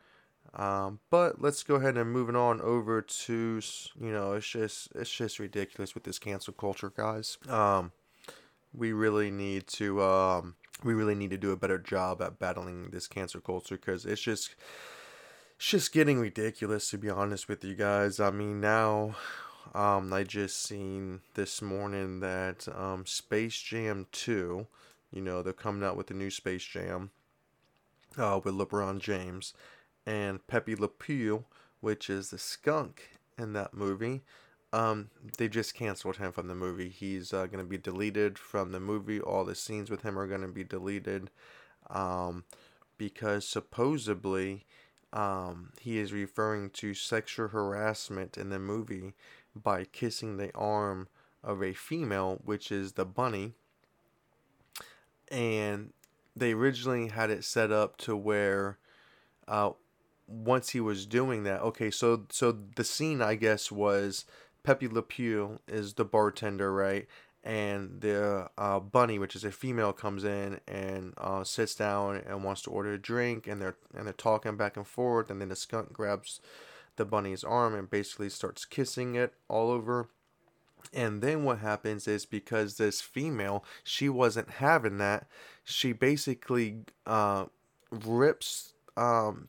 Um, 0.55 1.01
but 1.11 1.41
let's 1.41 1.63
go 1.63 1.75
ahead 1.75 1.97
and 1.97 2.11
moving 2.11 2.37
on 2.37 2.61
over 2.63 3.03
to 3.03 3.61
you 4.01 4.11
know 4.11 4.33
it's 4.33 4.49
just 4.49 4.89
it's 4.95 5.13
just 5.13 5.39
ridiculous 5.39 5.95
with 5.95 6.05
this 6.05 6.19
cancel 6.19 6.55
culture, 6.55 6.91
guys. 6.95 7.37
Um, 7.49 7.93
we 8.75 8.93
really 8.93 9.31
need 9.31 9.67
to 9.69 10.03
um, 10.03 10.55
we 10.85 10.95
really 10.95 11.15
need 11.15 11.31
to 11.31 11.39
do 11.39 11.51
a 11.51 11.57
better 11.57 11.79
job 11.79 12.23
at 12.23 12.39
battling 12.39 12.91
this 12.91 13.07
cancer 13.07 13.41
culture 13.41 13.77
because 13.77 14.05
it's 14.05 14.21
just 14.21 14.55
it's 15.57 15.69
just 15.69 15.93
getting 15.93 16.19
ridiculous 16.19 16.91
to 16.91 16.99
be 16.99 17.11
honest 17.11 17.49
with 17.49 17.65
you 17.65 17.75
guys. 17.75 18.21
I 18.21 18.31
mean 18.31 18.61
now 18.61 19.17
um, 19.75 20.13
I 20.13 20.25
just 20.25 20.63
seen 20.63 21.21
this 21.35 21.61
morning 21.61 22.21
that 22.21 22.67
um, 22.75 23.05
Space 23.07 23.61
Jam 23.61 24.07
2, 24.13 24.67
you 25.13 25.21
know, 25.21 25.43
they're 25.43 25.53
coming 25.53 25.87
out 25.87 25.97
with 25.97 26.11
a 26.11 26.15
new 26.15 26.31
Space 26.31 26.65
Jam 26.65 27.11
uh, 28.17 28.41
with 28.43 28.55
LeBron 28.55 28.99
James 28.99 29.53
and 30.07 30.47
Pepe 30.47 30.75
Le 30.75 30.89
Pew, 30.89 31.45
which 31.81 32.09
is 32.09 32.31
the 32.31 32.39
skunk 32.39 33.11
in 33.37 33.53
that 33.53 33.75
movie. 33.75 34.23
Um, 34.73 35.09
they 35.39 35.49
just 35.49 35.75
canceled 35.75 36.19
him 36.19 36.33
from 36.33 36.49
the 36.49 36.55
movie. 36.55 36.91
He's 36.91 37.33
uh, 37.33 37.47
going 37.47 37.65
to 37.65 37.69
be 37.69 37.79
deleted 37.79 38.39
from 38.39 38.73
the 38.73 38.81
movie. 38.81 39.21
All 39.21 39.45
the 39.45 39.55
scenes 39.55 39.91
with 39.91 40.03
him 40.03 40.19
are 40.19 40.27
going 40.27 40.43
to 40.43 40.49
be 40.49 40.65
deleted 40.65 41.31
um, 41.89 42.45
because 42.99 43.47
supposedly 43.47 44.67
um, 45.13 45.71
he 45.81 45.99
is 45.99 46.13
referring 46.13 46.71
to 46.71 46.93
sexual 46.93 47.49
harassment 47.49 48.37
in 48.37 48.51
the 48.51 48.59
movie 48.59 49.15
by 49.55 49.85
kissing 49.85 50.37
the 50.37 50.55
arm 50.55 51.09
of 51.43 51.63
a 51.63 51.73
female, 51.73 52.41
which 52.45 52.71
is 52.71 52.93
the 52.93 53.07
bunny. 53.07 53.55
And 55.31 55.93
they 56.37 56.53
originally 56.53 57.09
had 57.09 57.31
it 57.31 57.45
set 57.45 57.73
up 57.73 57.97
to 57.99 58.17
where 58.17 58.79
uh, 59.47 59.71
once 60.27 60.71
he 60.71 60.81
was 60.81 61.07
doing 61.07 61.45
that, 61.45 61.63
okay, 61.63 61.91
so 61.91 62.27
so 62.31 62.57
the 62.77 62.85
scene 62.85 63.23
I 63.23 63.35
guess 63.35 63.73
was 63.73 64.25
Pepe 64.69 64.87
Le 64.87 65.01
Pew 65.01 65.61
is 65.67 65.95
the 65.95 66.05
bartender, 66.05 66.71
right? 66.71 67.07
And 67.43 68.03
the 68.03 68.51
uh, 68.59 68.81
bunny, 68.81 69.19
which 69.19 69.35
is 69.35 69.43
a 69.43 69.51
female, 69.51 69.95
comes 69.95 70.25
in 70.25 70.61
and 70.69 71.15
uh, 71.17 71.43
sits 71.43 71.75
down 71.75 72.17
and 72.17 72.45
wants 72.45 72.61
to 72.63 72.71
order 72.71 72.93
a 72.93 72.99
drink, 72.99 73.47
and 73.47 73.63
they're 73.63 73.77
and 73.97 74.05
they're 74.05 74.13
talking 74.13 74.59
back 74.59 74.77
and 74.77 74.87
forth, 74.87 75.31
and 75.31 75.41
then 75.41 75.49
the 75.49 75.57
skunk 75.57 75.95
grabs 75.95 76.43
the 76.97 77.07
bunny's 77.07 77.45
arm 77.45 77.75
and 77.75 77.89
basically 77.89 78.29
starts 78.29 78.67
kissing 78.67 79.15
it 79.15 79.33
all 79.49 79.71
over. 79.71 80.11
And 80.93 81.23
then 81.23 81.45
what 81.45 81.61
happens 81.61 82.07
is 82.07 82.27
because 82.27 82.77
this 82.77 83.01
female, 83.01 83.65
she 83.83 84.11
wasn't 84.11 84.51
having 84.51 84.99
that, 84.99 85.29
she 85.65 85.95
basically 85.95 86.81
uh, 87.07 87.47
rips 87.91 88.75
um, 88.99 89.49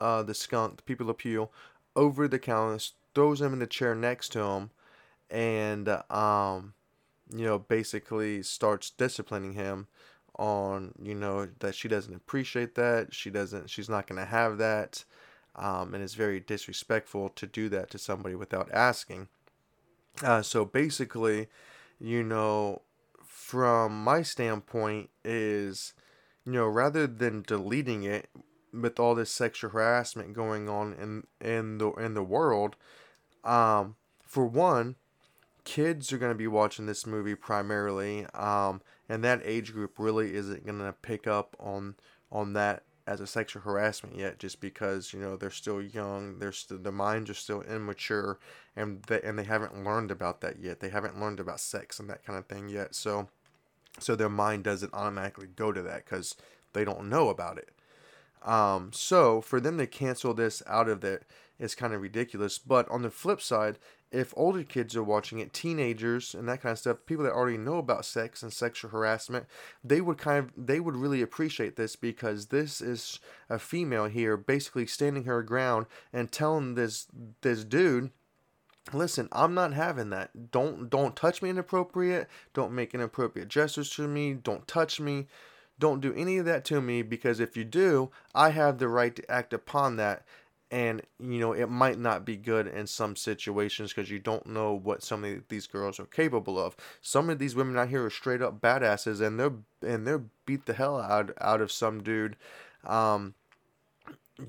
uh, 0.00 0.22
the 0.22 0.34
skunk, 0.34 0.76
the 0.76 0.82
Pepe 0.84 1.02
Le 1.02 1.14
Pew, 1.14 1.48
over 1.96 2.28
the 2.28 2.38
counter, 2.38 2.78
throws 3.14 3.40
him 3.40 3.52
in 3.52 3.58
the 3.58 3.66
chair 3.66 3.94
next 3.94 4.30
to 4.30 4.40
him, 4.40 4.70
and 5.30 5.88
um, 6.10 6.74
you 7.34 7.44
know 7.44 7.58
basically 7.58 8.42
starts 8.42 8.90
disciplining 8.90 9.54
him 9.54 9.86
on 10.38 10.92
you 11.02 11.14
know 11.14 11.48
that 11.58 11.74
she 11.74 11.88
doesn't 11.88 12.14
appreciate 12.14 12.74
that 12.74 13.12
she 13.12 13.28
doesn't 13.28 13.68
she's 13.68 13.90
not 13.90 14.06
going 14.06 14.18
to 14.18 14.24
have 14.24 14.56
that 14.56 15.04
um, 15.56 15.94
and 15.94 16.02
it's 16.02 16.14
very 16.14 16.40
disrespectful 16.40 17.28
to 17.30 17.46
do 17.46 17.68
that 17.68 17.90
to 17.90 17.98
somebody 17.98 18.34
without 18.34 18.70
asking. 18.72 19.28
Uh, 20.22 20.42
so 20.42 20.64
basically, 20.64 21.48
you 21.98 22.22
know, 22.22 22.82
from 23.26 24.02
my 24.02 24.22
standpoint, 24.22 25.10
is 25.24 25.92
you 26.44 26.52
know 26.52 26.66
rather 26.66 27.06
than 27.06 27.42
deleting 27.42 28.04
it 28.04 28.28
with 28.72 29.00
all 29.00 29.14
this 29.14 29.30
sexual 29.30 29.70
harassment 29.70 30.32
going 30.32 30.68
on 30.68 30.94
in 30.94 31.26
in 31.46 31.78
the 31.78 31.90
in 31.92 32.14
the 32.14 32.22
world, 32.22 32.76
um, 33.44 33.96
for 34.22 34.46
one, 34.46 34.96
kids 35.64 36.12
are 36.12 36.18
going 36.18 36.32
to 36.32 36.38
be 36.38 36.46
watching 36.46 36.86
this 36.86 37.06
movie 37.06 37.34
primarily, 37.34 38.26
um, 38.34 38.80
and 39.08 39.24
that 39.24 39.42
age 39.44 39.72
group 39.72 39.98
really 39.98 40.34
isn't 40.34 40.66
going 40.66 40.78
to 40.78 40.94
pick 41.02 41.26
up 41.26 41.56
on 41.58 41.96
on 42.32 42.52
that 42.52 42.84
as 43.06 43.20
a 43.20 43.26
sexual 43.26 43.62
harassment 43.62 44.16
yet, 44.16 44.38
just 44.38 44.60
because 44.60 45.12
you 45.12 45.20
know 45.20 45.36
they're 45.36 45.50
still 45.50 45.82
young, 45.82 46.38
they're 46.38 46.52
still 46.52 46.78
their 46.78 46.92
minds 46.92 47.28
are 47.30 47.34
still 47.34 47.62
immature, 47.62 48.38
and 48.76 49.02
they 49.04 49.20
and 49.22 49.38
they 49.38 49.44
haven't 49.44 49.84
learned 49.84 50.10
about 50.10 50.40
that 50.40 50.60
yet. 50.60 50.80
They 50.80 50.90
haven't 50.90 51.20
learned 51.20 51.40
about 51.40 51.60
sex 51.60 51.98
and 51.98 52.08
that 52.08 52.24
kind 52.24 52.38
of 52.38 52.46
thing 52.46 52.68
yet. 52.68 52.94
So, 52.94 53.28
so 53.98 54.14
their 54.14 54.28
mind 54.28 54.64
doesn't 54.64 54.94
automatically 54.94 55.48
go 55.48 55.72
to 55.72 55.82
that 55.82 56.04
because 56.04 56.36
they 56.72 56.84
don't 56.84 57.08
know 57.08 57.28
about 57.28 57.58
it. 57.58 57.70
Um, 58.42 58.90
so 58.94 59.40
for 59.40 59.60
them 59.60 59.76
to 59.78 59.86
cancel 59.86 60.32
this 60.32 60.62
out 60.66 60.88
of 60.88 61.04
it 61.04 61.24
is 61.60 61.74
kind 61.74 61.92
of 61.92 62.00
ridiculous. 62.00 62.58
But 62.58 62.88
on 62.88 63.02
the 63.02 63.10
flip 63.10 63.40
side, 63.40 63.78
if 64.10 64.34
older 64.36 64.64
kids 64.64 64.96
are 64.96 65.04
watching 65.04 65.38
it, 65.38 65.52
teenagers 65.52 66.34
and 66.34 66.48
that 66.48 66.62
kind 66.62 66.72
of 66.72 66.78
stuff, 66.78 67.06
people 67.06 67.24
that 67.24 67.32
already 67.32 67.58
know 67.58 67.76
about 67.76 68.04
sex 68.04 68.42
and 68.42 68.52
sexual 68.52 68.90
harassment, 68.90 69.46
they 69.84 70.00
would 70.00 70.18
kind 70.18 70.38
of 70.38 70.50
they 70.56 70.80
would 70.80 70.96
really 70.96 71.22
appreciate 71.22 71.76
this 71.76 71.94
because 71.94 72.46
this 72.46 72.80
is 72.80 73.20
a 73.48 73.58
female 73.58 74.06
here 74.06 74.36
basically 74.36 74.86
standing 74.86 75.24
her 75.24 75.42
ground 75.42 75.86
and 76.12 76.32
telling 76.32 76.74
this 76.74 77.06
this 77.42 77.64
dude 77.64 78.10
listen 78.92 79.28
i'm 79.30 79.54
not 79.54 79.72
having 79.72 80.10
that. 80.10 80.50
Don't 80.50 80.90
don't 80.90 81.14
touch 81.14 81.42
me 81.42 81.50
inappropriate 81.50 82.28
don't 82.54 82.72
make 82.72 82.94
inappropriate 82.94 83.48
gestures 83.48 83.90
to 83.90 84.08
me. 84.08 84.34
Don't 84.34 84.66
touch 84.66 85.00
me. 85.00 85.28
Don't 85.78 86.00
do 86.00 86.12
any 86.14 86.36
of 86.36 86.44
that 86.44 86.64
to 86.66 86.80
me 86.80 87.02
because 87.02 87.38
if 87.38 87.56
you 87.56 87.64
do 87.64 88.10
i 88.34 88.50
have 88.50 88.78
the 88.78 88.88
right 88.88 89.14
to 89.14 89.30
act 89.30 89.52
upon 89.52 89.96
that 89.96 90.24
and 90.70 91.02
you 91.18 91.40
know 91.40 91.52
it 91.52 91.68
might 91.68 91.98
not 91.98 92.24
be 92.24 92.36
good 92.36 92.66
in 92.66 92.86
some 92.86 93.16
situations 93.16 93.92
because 93.92 94.10
you 94.10 94.18
don't 94.18 94.46
know 94.46 94.72
what 94.72 95.02
some 95.02 95.24
of 95.24 95.48
these 95.48 95.66
girls 95.66 95.98
are 95.98 96.06
capable 96.06 96.58
of. 96.58 96.76
Some 97.00 97.28
of 97.28 97.38
these 97.38 97.54
women 97.54 97.76
out 97.76 97.88
here 97.88 98.04
are 98.04 98.10
straight 98.10 98.42
up 98.42 98.60
badasses 98.60 99.20
and 99.20 99.38
they're 99.38 99.52
and 99.82 100.06
they're 100.06 100.24
beat 100.46 100.66
the 100.66 100.74
hell 100.74 101.00
out 101.00 101.32
out 101.40 101.60
of 101.60 101.72
some 101.72 102.02
dude 102.02 102.36
um 102.84 103.34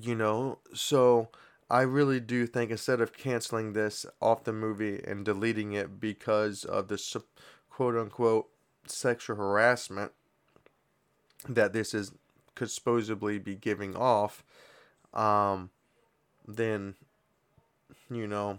you 0.00 0.14
know? 0.14 0.58
So 0.74 1.28
i 1.70 1.82
really 1.82 2.20
do 2.20 2.46
think 2.46 2.70
instead 2.70 3.00
of 3.00 3.12
canceling 3.14 3.72
this 3.72 4.04
off 4.20 4.44
the 4.44 4.52
movie 4.52 5.02
and 5.06 5.24
deleting 5.24 5.72
it 5.72 5.98
because 6.00 6.64
of 6.64 6.88
the 6.88 7.22
quote 7.70 7.96
unquote 7.96 8.48
sexual 8.86 9.36
harassment 9.36 10.12
that 11.48 11.72
this 11.72 11.94
is 11.94 12.12
could 12.54 12.70
supposedly 12.70 13.38
be 13.38 13.54
giving 13.54 13.96
off 13.96 14.44
um 15.14 15.70
then 16.46 16.94
you 18.10 18.26
know 18.26 18.58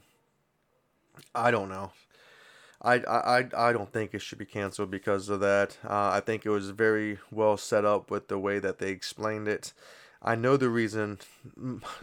I 1.34 1.52
don't 1.52 1.70
know. 1.70 1.92
I, 2.82 2.96
I, 2.96 3.46
I 3.56 3.72
don't 3.72 3.92
think 3.92 4.14
it 4.14 4.22
should 4.22 4.38
be 4.38 4.46
canceled 4.46 4.92
because 4.92 5.30
of 5.30 5.40
that. 5.40 5.78
Uh, 5.88 6.10
I 6.10 6.20
think 6.20 6.46
it 6.46 6.50
was 6.50 6.72
very 6.72 7.20
well 7.32 7.56
set 7.56 7.86
up 7.86 8.12
with 8.12 8.28
the 8.28 8.38
way 8.38 8.60
that 8.60 8.80
they 8.80 8.90
explained 8.90 9.48
it. 9.48 9.74
I 10.22 10.36
know 10.36 10.58
the 10.58 10.70
reason, 10.70 11.20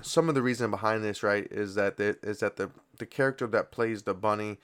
some 0.00 0.28
of 0.28 0.34
the 0.34 0.42
reason 0.42 0.70
behind 0.70 1.04
this, 1.04 1.22
right, 1.22 1.46
is 1.50 1.74
that 1.74 1.96
the, 1.96 2.18
is 2.22 2.40
that 2.40 2.56
the 2.56 2.70
the 2.98 3.06
character 3.06 3.46
that 3.46 3.70
plays 3.70 4.02
the 4.02 4.12
bunny, 4.12 4.58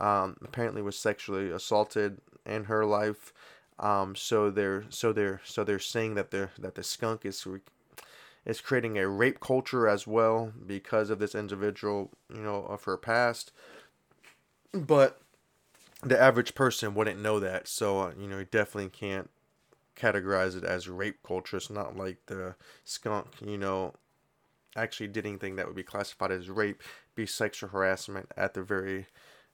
um, 0.00 0.36
apparently 0.42 0.80
was 0.80 0.98
sexually 0.98 1.50
assaulted 1.50 2.18
in 2.46 2.64
her 2.64 2.86
life. 2.86 3.32
Um, 3.78 4.14
so 4.16 4.50
they're 4.50 4.84
so 4.88 5.12
they're 5.12 5.42
so 5.44 5.62
they're 5.62 5.78
saying 5.78 6.14
that 6.14 6.30
they're 6.30 6.52
that 6.58 6.74
the 6.74 6.82
skunk 6.82 7.26
is 7.26 7.42
is 8.44 8.60
creating 8.60 8.98
a 8.98 9.08
rape 9.08 9.40
culture 9.40 9.88
as 9.88 10.06
well 10.06 10.52
because 10.66 11.10
of 11.10 11.18
this 11.18 11.34
individual, 11.34 12.10
you 12.32 12.40
know, 12.40 12.64
of 12.64 12.84
her 12.84 12.96
past. 12.96 13.52
But 14.72 15.20
the 16.02 16.20
average 16.20 16.54
person 16.54 16.94
wouldn't 16.94 17.20
know 17.20 17.38
that, 17.40 17.68
so 17.68 18.00
uh, 18.00 18.12
you 18.18 18.26
know, 18.26 18.38
you 18.38 18.46
definitely 18.50 18.90
can't 18.90 19.30
categorize 19.96 20.56
it 20.56 20.64
as 20.64 20.88
rape 20.88 21.18
culture. 21.22 21.58
It's 21.58 21.70
not 21.70 21.96
like 21.96 22.18
the 22.26 22.56
skunk, 22.84 23.26
you 23.44 23.58
know, 23.58 23.94
actually 24.74 25.08
did 25.08 25.26
anything 25.26 25.56
that 25.56 25.66
would 25.66 25.76
be 25.76 25.82
classified 25.82 26.32
as 26.32 26.48
rape 26.48 26.82
be 27.14 27.26
sexual 27.26 27.68
harassment 27.68 28.26
at 28.36 28.54
the 28.54 28.62
very 28.62 29.06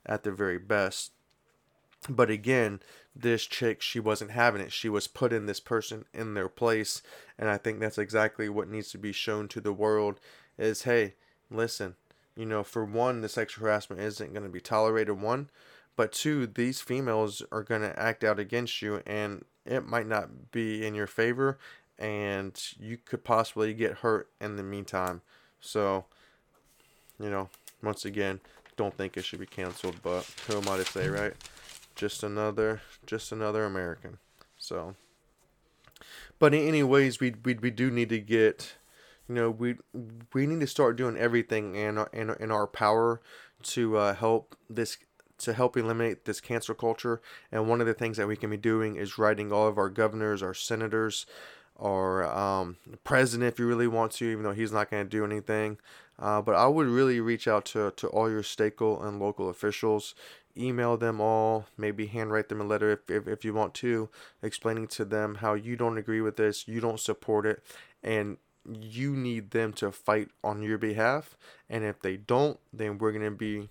at 0.05 0.23
the 0.23 0.31
very 0.31 0.57
best. 0.57 1.11
But 2.07 2.29
again, 2.29 2.79
this 3.15 3.45
chick, 3.45 3.81
she 3.81 3.99
wasn't 3.99 4.31
having 4.31 4.61
it. 4.61 4.71
She 4.71 4.87
was 4.87 5.07
putting 5.07 5.45
this 5.45 5.59
person 5.59 6.05
in 6.13 6.33
their 6.33 6.47
place. 6.47 7.01
And 7.37 7.49
I 7.49 7.57
think 7.57 7.79
that's 7.79 7.97
exactly 7.97 8.47
what 8.47 8.69
needs 8.69 8.91
to 8.91 8.97
be 8.97 9.11
shown 9.11 9.47
to 9.49 9.61
the 9.61 9.73
world 9.73 10.19
is 10.57 10.83
hey, 10.83 11.15
listen, 11.51 11.95
you 12.35 12.45
know, 12.45 12.63
for 12.63 12.85
one, 12.85 13.21
the 13.21 13.29
sexual 13.29 13.65
harassment 13.65 14.01
isn't 14.01 14.33
going 14.33 14.43
to 14.43 14.49
be 14.49 14.61
tolerated, 14.61 15.21
one. 15.21 15.49
But 15.95 16.13
two, 16.13 16.47
these 16.47 16.79
females 16.79 17.43
are 17.51 17.63
going 17.63 17.81
to 17.81 17.99
act 17.99 18.23
out 18.23 18.39
against 18.39 18.81
you 18.81 19.01
and 19.05 19.43
it 19.65 19.85
might 19.85 20.07
not 20.07 20.51
be 20.51 20.85
in 20.85 20.95
your 20.95 21.07
favor 21.07 21.57
and 21.97 22.57
you 22.79 22.97
could 22.97 23.25
possibly 23.25 23.73
get 23.73 23.97
hurt 23.97 24.29
in 24.39 24.55
the 24.55 24.63
meantime. 24.63 25.21
So, 25.59 26.05
you 27.19 27.29
know, 27.29 27.49
once 27.83 28.05
again, 28.05 28.39
don't 28.77 28.95
think 28.95 29.17
it 29.17 29.25
should 29.25 29.41
be 29.41 29.45
canceled, 29.45 29.97
but 30.01 30.25
who 30.47 30.57
am 30.57 30.69
I 30.69 30.77
to 30.77 30.85
say, 30.85 31.09
right? 31.09 31.33
Just 31.99 32.23
another, 32.23 32.79
just 33.05 33.33
another 33.33 33.65
American. 33.65 34.19
So, 34.57 34.95
but 36.39 36.53
anyways, 36.53 37.19
we 37.19 37.33
we, 37.43 37.55
we 37.55 37.71
do 37.71 37.91
need 37.91 38.07
to 38.07 38.19
get, 38.19 38.75
you 39.27 39.35
know, 39.35 39.49
we 39.51 39.75
we 40.31 40.47
need 40.47 40.61
to 40.61 40.67
start 40.67 40.95
doing 40.95 41.17
everything 41.17 41.75
in 41.75 41.97
our, 41.97 42.09
in, 42.13 42.29
in 42.39 42.51
our 42.51 42.67
power 42.67 43.19
to 43.63 43.97
uh, 43.97 44.15
help 44.15 44.55
this 44.69 44.97
to 45.39 45.53
help 45.53 45.75
eliminate 45.75 46.23
this 46.23 46.39
cancer 46.39 46.73
culture. 46.73 47.21
And 47.51 47.67
one 47.67 47.81
of 47.81 47.87
the 47.87 47.93
things 47.93 48.15
that 48.15 48.29
we 48.29 48.37
can 48.37 48.49
be 48.49 48.55
doing 48.55 48.95
is 48.95 49.17
writing 49.17 49.51
all 49.51 49.67
of 49.67 49.77
our 49.77 49.89
governors, 49.89 50.41
our 50.41 50.53
senators, 50.53 51.25
our 51.77 52.25
um, 52.25 52.77
president 53.03 53.51
if 53.51 53.59
you 53.59 53.67
really 53.67 53.87
want 53.87 54.13
to, 54.13 54.25
even 54.25 54.43
though 54.43 54.53
he's 54.53 54.71
not 54.71 54.89
going 54.89 55.03
to 55.03 55.09
do 55.09 55.25
anything. 55.25 55.77
Uh, 56.17 56.41
but 56.41 56.55
I 56.55 56.67
would 56.67 56.87
really 56.87 57.19
reach 57.19 57.47
out 57.47 57.65
to, 57.65 57.91
to 57.91 58.07
all 58.07 58.29
your 58.29 58.43
state 58.43 58.79
and 58.79 59.19
local 59.19 59.49
officials, 59.49 60.15
email 60.59 60.97
them 60.97 61.21
all, 61.21 61.65
maybe 61.77 62.07
handwrite 62.07 62.49
them 62.49 62.61
a 62.61 62.65
letter 62.65 62.91
if, 62.91 63.09
if, 63.09 63.27
if 63.27 63.45
you 63.45 63.53
want 63.53 63.73
to, 63.75 64.09
explaining 64.41 64.87
to 64.87 65.05
them 65.05 65.35
how 65.35 65.53
you 65.53 65.75
don't 65.75 65.97
agree 65.97 66.21
with 66.21 66.37
this, 66.37 66.67
you 66.67 66.79
don't 66.79 66.99
support 66.99 67.45
it, 67.45 67.63
and 68.03 68.37
you 68.69 69.15
need 69.15 69.51
them 69.51 69.73
to 69.73 69.91
fight 69.91 70.29
on 70.43 70.61
your 70.61 70.77
behalf. 70.77 71.37
And 71.69 71.83
if 71.83 72.01
they 72.01 72.17
don't, 72.17 72.59
then 72.73 72.97
we're 72.97 73.11
going 73.11 73.23
to 73.23 73.31
be 73.31 73.69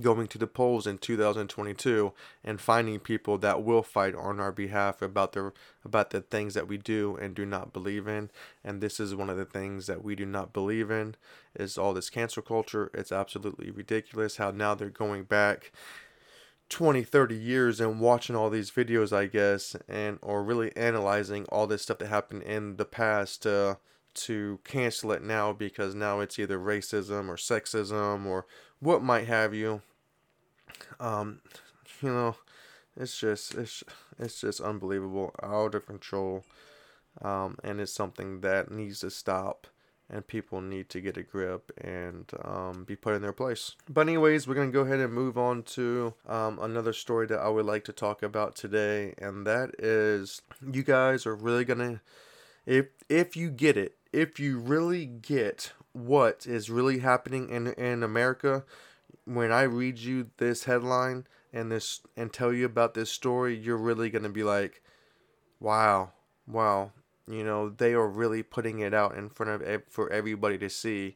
going 0.00 0.26
to 0.28 0.38
the 0.38 0.46
polls 0.46 0.86
in 0.86 0.98
2022 0.98 2.12
and 2.42 2.60
finding 2.60 2.98
people 2.98 3.38
that 3.38 3.62
will 3.62 3.82
fight 3.82 4.14
on 4.14 4.40
our 4.40 4.52
behalf 4.52 5.02
about 5.02 5.32
the 5.32 5.52
about 5.84 6.10
the 6.10 6.20
things 6.20 6.54
that 6.54 6.68
we 6.68 6.76
do 6.78 7.16
and 7.16 7.34
do 7.34 7.44
not 7.46 7.72
believe 7.72 8.08
in. 8.08 8.30
And 8.62 8.80
this 8.80 8.98
is 8.98 9.14
one 9.14 9.30
of 9.30 9.36
the 9.36 9.44
things 9.44 9.86
that 9.86 10.02
we 10.02 10.14
do 10.14 10.26
not 10.26 10.52
believe 10.52 10.90
in 10.90 11.14
is 11.54 11.78
all 11.78 11.94
this 11.94 12.10
cancel 12.10 12.42
culture. 12.42 12.90
It's 12.94 13.12
absolutely 13.12 13.70
ridiculous 13.70 14.36
how 14.36 14.50
now 14.50 14.74
they're 14.74 14.88
going 14.90 15.24
back 15.24 15.72
20 16.70 17.04
30 17.04 17.36
years 17.36 17.78
and 17.78 18.00
watching 18.00 18.34
all 18.34 18.48
these 18.48 18.70
videos 18.70 19.12
i 19.12 19.26
guess 19.26 19.76
and 19.86 20.18
or 20.22 20.42
really 20.42 20.74
analyzing 20.76 21.44
all 21.50 21.66
this 21.66 21.82
stuff 21.82 21.98
that 21.98 22.08
happened 22.08 22.42
in 22.42 22.76
the 22.76 22.86
past 22.86 23.46
uh, 23.46 23.74
to 24.14 24.60
cancel 24.64 25.12
it 25.12 25.22
now 25.22 25.52
because 25.52 25.94
now 25.94 26.20
it's 26.20 26.38
either 26.38 26.58
racism 26.58 27.28
or 27.28 27.36
sexism 27.36 28.26
or 28.26 28.46
what 28.80 29.02
might 29.02 29.26
have 29.26 29.54
you. 29.54 29.82
Um, 31.00 31.40
you 32.02 32.08
know, 32.08 32.36
it's 32.96 33.18
just 33.18 33.54
it's 33.54 33.84
it's 34.18 34.40
just 34.40 34.60
unbelievable, 34.60 35.34
out 35.42 35.74
of 35.74 35.86
control, 35.86 36.44
um, 37.22 37.56
and 37.64 37.80
it's 37.80 37.92
something 37.92 38.40
that 38.40 38.70
needs 38.70 39.00
to 39.00 39.10
stop, 39.10 39.66
and 40.08 40.26
people 40.26 40.60
need 40.60 40.88
to 40.90 41.00
get 41.00 41.16
a 41.16 41.22
grip 41.22 41.70
and 41.80 42.30
um, 42.44 42.84
be 42.84 42.96
put 42.96 43.14
in 43.14 43.22
their 43.22 43.32
place. 43.32 43.74
But 43.88 44.02
anyways, 44.02 44.46
we're 44.46 44.54
gonna 44.54 44.70
go 44.70 44.82
ahead 44.82 45.00
and 45.00 45.12
move 45.12 45.36
on 45.38 45.62
to 45.74 46.14
um, 46.28 46.58
another 46.60 46.92
story 46.92 47.26
that 47.28 47.40
I 47.40 47.48
would 47.48 47.66
like 47.66 47.84
to 47.84 47.92
talk 47.92 48.22
about 48.22 48.54
today, 48.54 49.14
and 49.18 49.46
that 49.46 49.70
is 49.78 50.42
you 50.72 50.82
guys 50.82 51.26
are 51.26 51.34
really 51.34 51.64
gonna 51.64 52.00
if 52.66 52.86
if 53.08 53.36
you 53.36 53.50
get 53.50 53.76
it, 53.76 53.96
if 54.14 54.38
you 54.38 54.58
really 54.58 55.06
get 55.06 55.72
what 55.92 56.46
is 56.46 56.70
really 56.70 57.00
happening 57.00 57.48
in 57.48 57.66
in 57.74 58.02
America, 58.02 58.64
when 59.24 59.50
I 59.50 59.62
read 59.62 59.98
you 59.98 60.30
this 60.36 60.64
headline 60.64 61.26
and 61.52 61.70
this 61.70 62.00
and 62.16 62.32
tell 62.32 62.52
you 62.52 62.64
about 62.64 62.94
this 62.94 63.10
story, 63.10 63.56
you're 63.56 63.76
really 63.76 64.10
gonna 64.10 64.28
be 64.28 64.44
like, 64.44 64.82
"Wow, 65.60 66.12
wow." 66.46 66.92
You 67.26 67.42
know, 67.42 67.70
they 67.70 67.94
are 67.94 68.06
really 68.06 68.42
putting 68.42 68.80
it 68.80 68.94
out 68.94 69.16
in 69.16 69.30
front 69.30 69.62
of 69.62 69.82
for 69.88 70.10
everybody 70.10 70.58
to 70.58 70.70
see, 70.70 71.14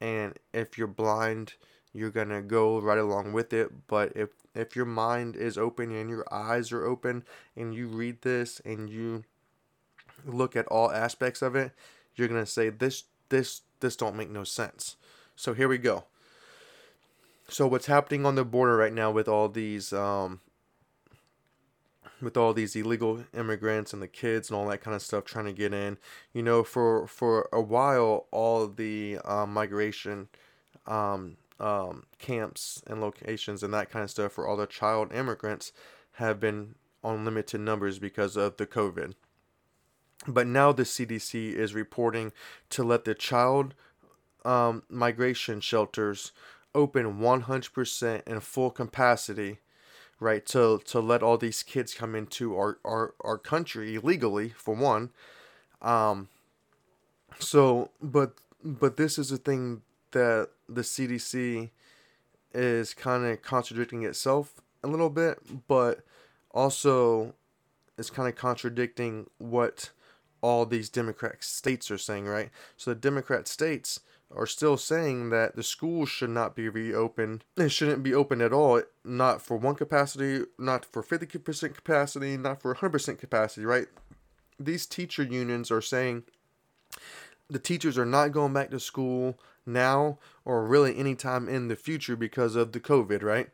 and 0.00 0.38
if 0.52 0.76
you're 0.76 0.88
blind, 0.88 1.54
you're 1.92 2.10
gonna 2.10 2.42
go 2.42 2.80
right 2.80 2.98
along 2.98 3.32
with 3.32 3.52
it. 3.52 3.86
But 3.86 4.12
if 4.16 4.30
if 4.54 4.74
your 4.74 4.86
mind 4.86 5.36
is 5.36 5.56
open 5.56 5.94
and 5.94 6.10
your 6.10 6.26
eyes 6.32 6.72
are 6.72 6.84
open, 6.84 7.24
and 7.56 7.74
you 7.74 7.86
read 7.86 8.22
this 8.22 8.60
and 8.64 8.90
you 8.90 9.24
look 10.24 10.56
at 10.56 10.66
all 10.66 10.90
aspects 10.90 11.42
of 11.42 11.54
it, 11.54 11.72
you're 12.14 12.28
gonna 12.28 12.46
say 12.46 12.68
this 12.70 13.04
this 13.28 13.62
this 13.80 13.96
don't 13.96 14.16
make 14.16 14.30
no 14.30 14.44
sense. 14.44 14.96
So 15.36 15.54
here 15.54 15.68
we 15.68 15.78
go. 15.78 16.04
So 17.48 17.66
what's 17.66 17.86
happening 17.86 18.24
on 18.24 18.36
the 18.36 18.44
border 18.44 18.76
right 18.76 18.92
now 18.92 19.10
with 19.10 19.26
all 19.26 19.48
these 19.48 19.92
um, 19.92 20.40
with 22.20 22.36
all 22.36 22.52
these 22.52 22.76
illegal 22.76 23.24
immigrants 23.34 23.92
and 23.92 24.02
the 24.02 24.08
kids 24.08 24.50
and 24.50 24.56
all 24.56 24.68
that 24.68 24.82
kind 24.82 24.94
of 24.94 25.02
stuff 25.02 25.24
trying 25.24 25.46
to 25.46 25.52
get 25.52 25.72
in. 25.72 25.98
You 26.32 26.42
know, 26.42 26.62
for 26.62 27.06
for 27.06 27.48
a 27.52 27.60
while, 27.60 28.26
all 28.30 28.68
the 28.68 29.18
um, 29.24 29.52
migration 29.52 30.28
um, 30.86 31.36
um, 31.58 32.04
camps 32.18 32.82
and 32.86 33.00
locations 33.00 33.62
and 33.62 33.72
that 33.74 33.90
kind 33.90 34.02
of 34.02 34.10
stuff 34.10 34.32
for 34.32 34.46
all 34.46 34.56
the 34.56 34.66
child 34.66 35.12
immigrants 35.12 35.72
have 36.12 36.40
been 36.40 36.74
on 37.02 37.24
limited 37.24 37.60
numbers 37.60 37.98
because 37.98 38.36
of 38.36 38.56
the 38.56 38.66
COVID. 38.66 39.14
But 40.26 40.46
now 40.46 40.72
the 40.72 40.82
CDC 40.82 41.54
is 41.54 41.74
reporting 41.74 42.32
to 42.70 42.84
let 42.84 43.04
the 43.04 43.14
child 43.14 43.74
um, 44.44 44.82
migration 44.88 45.60
shelters 45.60 46.32
open 46.74 47.18
100% 47.18 48.22
in 48.26 48.40
full 48.40 48.70
capacity, 48.70 49.58
right? 50.18 50.44
To 50.46 50.80
to 50.84 51.00
let 51.00 51.22
all 51.22 51.38
these 51.38 51.62
kids 51.62 51.94
come 51.94 52.14
into 52.14 52.56
our 52.56 52.78
our, 52.84 53.14
our 53.22 53.38
country 53.38 53.94
illegally 53.96 54.50
for 54.50 54.74
one. 54.74 55.10
Um 55.82 56.28
so 57.38 57.90
but 58.02 58.34
but 58.62 58.96
this 58.96 59.18
is 59.18 59.32
a 59.32 59.38
thing 59.38 59.82
that 60.12 60.50
the 60.68 60.82
CDC 60.82 61.70
is 62.52 62.94
kind 62.94 63.24
of 63.24 63.42
contradicting 63.42 64.04
itself 64.04 64.60
a 64.82 64.88
little 64.88 65.10
bit, 65.10 65.38
but 65.68 66.00
also 66.52 67.34
is 67.96 68.10
kind 68.10 68.28
of 68.28 68.34
contradicting 68.34 69.28
what 69.38 69.90
all 70.42 70.66
these 70.66 70.88
Democrat 70.88 71.42
states 71.42 71.90
are 71.90 71.98
saying, 71.98 72.26
right? 72.26 72.50
So 72.76 72.90
the 72.90 73.00
Democrat 73.00 73.48
states 73.48 74.00
are 74.34 74.46
still 74.46 74.76
saying 74.76 75.30
that 75.30 75.56
the 75.56 75.62
schools 75.62 76.08
should 76.08 76.30
not 76.30 76.54
be 76.54 76.68
reopened. 76.68 77.44
It 77.56 77.70
shouldn't 77.70 78.02
be 78.02 78.14
open 78.14 78.40
at 78.40 78.52
all, 78.52 78.82
not 79.04 79.42
for 79.42 79.56
one 79.56 79.74
capacity, 79.74 80.44
not 80.58 80.84
for 80.84 81.02
50% 81.02 81.74
capacity, 81.74 82.36
not 82.36 82.62
for 82.62 82.74
100% 82.74 83.18
capacity, 83.18 83.66
right? 83.66 83.86
These 84.58 84.86
teacher 84.86 85.22
unions 85.22 85.70
are 85.70 85.80
saying 85.80 86.24
the 87.48 87.58
teachers 87.58 87.98
are 87.98 88.06
not 88.06 88.32
going 88.32 88.52
back 88.52 88.70
to 88.70 88.78
school 88.78 89.38
now 89.66 90.18
or 90.44 90.64
really 90.64 90.96
anytime 90.96 91.48
in 91.48 91.68
the 91.68 91.76
future 91.76 92.16
because 92.16 92.54
of 92.54 92.72
the 92.72 92.80
COVID, 92.80 93.22
right? 93.22 93.48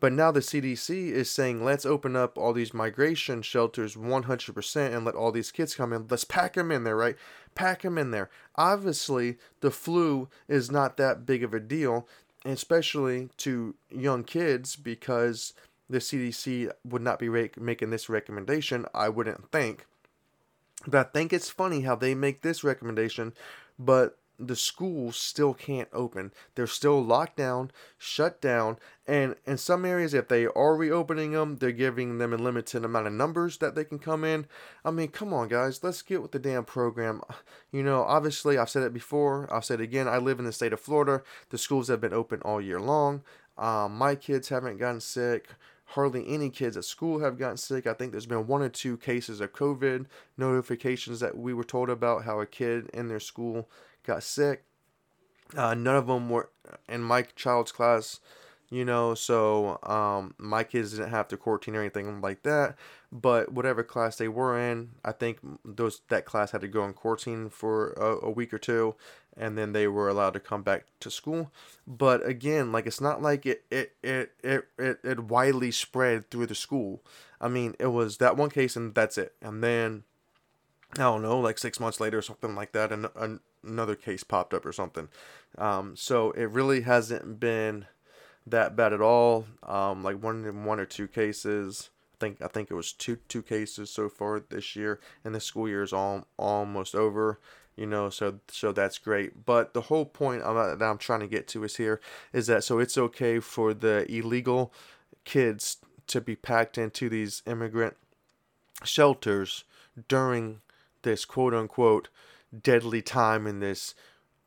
But 0.00 0.12
now 0.12 0.30
the 0.30 0.40
CDC 0.40 1.10
is 1.10 1.28
saying, 1.28 1.64
let's 1.64 1.84
open 1.84 2.14
up 2.14 2.38
all 2.38 2.52
these 2.52 2.72
migration 2.72 3.42
shelters 3.42 3.96
100% 3.96 4.94
and 4.94 5.04
let 5.04 5.16
all 5.16 5.32
these 5.32 5.50
kids 5.50 5.74
come 5.74 5.92
in. 5.92 6.06
Let's 6.08 6.22
pack 6.24 6.54
them 6.54 6.70
in 6.70 6.84
there, 6.84 6.94
right? 6.94 7.16
Pack 7.56 7.82
them 7.82 7.98
in 7.98 8.12
there. 8.12 8.30
Obviously, 8.54 9.38
the 9.60 9.72
flu 9.72 10.28
is 10.46 10.70
not 10.70 10.96
that 10.98 11.26
big 11.26 11.42
of 11.42 11.52
a 11.52 11.58
deal, 11.58 12.06
especially 12.44 13.30
to 13.38 13.74
young 13.90 14.22
kids, 14.22 14.76
because 14.76 15.52
the 15.90 15.98
CDC 15.98 16.70
would 16.84 17.02
not 17.02 17.18
be 17.18 17.28
making 17.28 17.90
this 17.90 18.08
recommendation, 18.08 18.86
I 18.94 19.08
wouldn't 19.08 19.50
think. 19.50 19.84
But 20.86 21.08
I 21.08 21.10
think 21.10 21.32
it's 21.32 21.50
funny 21.50 21.80
how 21.80 21.96
they 21.96 22.14
make 22.14 22.42
this 22.42 22.62
recommendation, 22.62 23.32
but 23.80 24.16
the 24.38 24.56
schools 24.56 25.16
still 25.16 25.52
can't 25.52 25.88
open. 25.92 26.32
They're 26.54 26.66
still 26.66 27.02
locked 27.02 27.36
down, 27.36 27.70
shut 27.98 28.40
down, 28.40 28.78
and 29.06 29.34
in 29.46 29.58
some 29.58 29.84
areas, 29.84 30.14
if 30.14 30.28
they 30.28 30.46
are 30.46 30.76
reopening 30.76 31.32
them, 31.32 31.56
they're 31.56 31.72
giving 31.72 32.18
them 32.18 32.32
a 32.32 32.36
limited 32.36 32.84
amount 32.84 33.08
of 33.08 33.12
numbers 33.12 33.58
that 33.58 33.74
they 33.74 33.84
can 33.84 33.98
come 33.98 34.24
in. 34.24 34.46
I 34.84 34.90
mean, 34.90 35.08
come 35.08 35.34
on, 35.34 35.48
guys, 35.48 35.82
let's 35.82 36.02
get 36.02 36.22
with 36.22 36.32
the 36.32 36.38
damn 36.38 36.64
program. 36.64 37.22
You 37.72 37.82
know, 37.82 38.02
obviously, 38.02 38.58
I've 38.58 38.70
said 38.70 38.82
it 38.82 38.94
before, 38.94 39.48
I'll 39.52 39.62
say 39.62 39.74
it 39.74 39.80
again. 39.80 40.08
I 40.08 40.18
live 40.18 40.38
in 40.38 40.44
the 40.44 40.52
state 40.52 40.72
of 40.72 40.80
Florida. 40.80 41.22
The 41.50 41.58
schools 41.58 41.88
have 41.88 42.00
been 42.00 42.14
open 42.14 42.40
all 42.42 42.60
year 42.60 42.80
long. 42.80 43.22
Um, 43.56 43.98
my 43.98 44.14
kids 44.14 44.48
haven't 44.48 44.78
gotten 44.78 45.00
sick. 45.00 45.48
Hardly 45.92 46.28
any 46.28 46.50
kids 46.50 46.76
at 46.76 46.84
school 46.84 47.20
have 47.20 47.38
gotten 47.38 47.56
sick. 47.56 47.86
I 47.86 47.94
think 47.94 48.12
there's 48.12 48.26
been 48.26 48.46
one 48.46 48.62
or 48.62 48.68
two 48.68 48.98
cases 48.98 49.40
of 49.40 49.54
COVID 49.54 50.06
notifications 50.36 51.20
that 51.20 51.36
we 51.36 51.54
were 51.54 51.64
told 51.64 51.88
about 51.88 52.24
how 52.24 52.40
a 52.40 52.46
kid 52.46 52.90
in 52.92 53.08
their 53.08 53.20
school 53.20 53.68
got 54.08 54.22
sick. 54.22 54.64
Uh, 55.56 55.74
none 55.74 55.96
of 55.96 56.06
them 56.06 56.28
were 56.28 56.50
in 56.88 57.02
my 57.02 57.22
child's 57.22 57.72
class, 57.72 58.20
you 58.70 58.84
know, 58.84 59.14
so 59.14 59.78
um, 59.82 60.34
my 60.36 60.64
kids 60.64 60.92
didn't 60.92 61.10
have 61.10 61.28
to 61.28 61.36
quarantine 61.36 61.76
or 61.76 61.80
anything 61.80 62.20
like 62.20 62.42
that. 62.42 62.76
But 63.10 63.52
whatever 63.52 63.82
class 63.82 64.16
they 64.16 64.28
were 64.28 64.58
in, 64.58 64.90
I 65.04 65.12
think 65.12 65.38
those 65.64 66.02
that 66.08 66.26
class 66.26 66.50
had 66.50 66.60
to 66.60 66.68
go 66.68 66.84
in 66.84 66.92
quarantine 66.92 67.48
for 67.48 67.92
a, 67.92 68.26
a 68.26 68.30
week 68.30 68.52
or 68.52 68.58
two, 68.58 68.94
and 69.36 69.56
then 69.56 69.72
they 69.72 69.86
were 69.86 70.08
allowed 70.08 70.34
to 70.34 70.40
come 70.40 70.62
back 70.62 70.84
to 71.00 71.10
school. 71.10 71.50
But 71.86 72.26
again, 72.26 72.70
like 72.72 72.86
it's 72.86 73.00
not 73.00 73.22
like 73.22 73.46
it 73.46 73.64
it 73.70 73.92
it 74.02 74.32
it 74.42 74.68
it, 74.78 74.98
it 75.02 75.20
widely 75.20 75.70
spread 75.70 76.30
through 76.30 76.46
the 76.46 76.54
school. 76.54 77.02
I 77.40 77.48
mean, 77.48 77.74
it 77.78 77.86
was 77.86 78.18
that 78.18 78.36
one 78.36 78.50
case 78.50 78.76
and 78.76 78.94
that's 78.94 79.16
it. 79.16 79.32
And 79.40 79.64
then 79.64 80.04
I 80.94 81.02
don't 81.02 81.22
know, 81.22 81.40
like 81.40 81.58
six 81.58 81.80
months 81.80 82.00
later 82.00 82.18
or 82.18 82.22
something 82.22 82.54
like 82.54 82.72
that, 82.72 82.92
and, 82.92 83.08
and 83.16 83.40
another 83.64 83.94
case 83.94 84.24
popped 84.24 84.54
up 84.54 84.66
or 84.66 84.72
something. 84.72 85.08
Um, 85.56 85.96
so 85.96 86.30
it 86.32 86.50
really 86.50 86.82
hasn't 86.82 87.40
been 87.40 87.86
that 88.46 88.76
bad 88.76 88.92
at 88.92 89.00
all. 89.00 89.46
Um, 89.62 90.02
like 90.02 90.22
one 90.22 90.64
one 90.64 90.80
or 90.80 90.86
two 90.86 91.08
cases. 91.08 91.90
I 92.14 92.16
think 92.20 92.42
I 92.42 92.48
think 92.48 92.70
it 92.70 92.74
was 92.74 92.92
two 92.92 93.16
two 93.28 93.42
cases 93.42 93.90
so 93.90 94.08
far 94.08 94.40
this 94.40 94.76
year, 94.76 95.00
and 95.24 95.34
the 95.34 95.40
school 95.40 95.68
year 95.68 95.82
is 95.82 95.92
all 95.92 96.26
almost 96.36 96.94
over 96.94 97.38
you 97.78 97.86
know 97.86 98.10
so 98.10 98.40
so 98.48 98.72
that's 98.72 98.98
great 98.98 99.46
but 99.46 99.72
the 99.72 99.82
whole 99.82 100.04
point 100.04 100.42
that 100.42 100.82
i'm 100.82 100.98
trying 100.98 101.20
to 101.20 101.28
get 101.28 101.46
to 101.46 101.62
is 101.62 101.76
here 101.76 102.00
is 102.32 102.48
that 102.48 102.64
so 102.64 102.80
it's 102.80 102.98
okay 102.98 103.38
for 103.38 103.72
the 103.72 104.04
illegal 104.12 104.72
kids 105.24 105.76
to 106.08 106.20
be 106.20 106.34
packed 106.34 106.76
into 106.76 107.08
these 107.08 107.42
immigrant 107.46 107.96
shelters 108.82 109.62
during 110.08 110.60
this 111.02 111.24
quote 111.24 111.54
unquote 111.54 112.08
deadly 112.56 113.02
time 113.02 113.46
in 113.46 113.60
this 113.60 113.94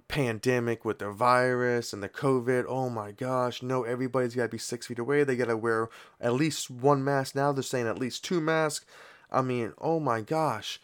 pandemic 0.07 0.83
with 0.83 0.99
the 0.99 1.09
virus 1.09 1.93
and 1.93 2.03
the 2.03 2.09
COVID. 2.09 2.65
Oh 2.67 2.89
my 2.89 3.11
gosh, 3.11 3.63
no, 3.63 3.83
everybody's 3.83 4.35
got 4.35 4.43
to 4.43 4.49
be 4.49 4.57
six 4.57 4.87
feet 4.87 4.99
away. 4.99 5.23
They 5.23 5.37
got 5.37 5.45
to 5.45 5.57
wear 5.57 5.89
at 6.19 6.33
least 6.33 6.69
one 6.69 7.03
mask. 7.03 7.33
Now 7.33 7.51
they're 7.51 7.63
saying 7.63 7.87
at 7.87 7.97
least 7.97 8.23
two 8.23 8.41
masks. 8.41 8.85
I 9.31 9.41
mean, 9.41 9.73
oh 9.79 9.99
my 9.99 10.21
gosh. 10.21 10.79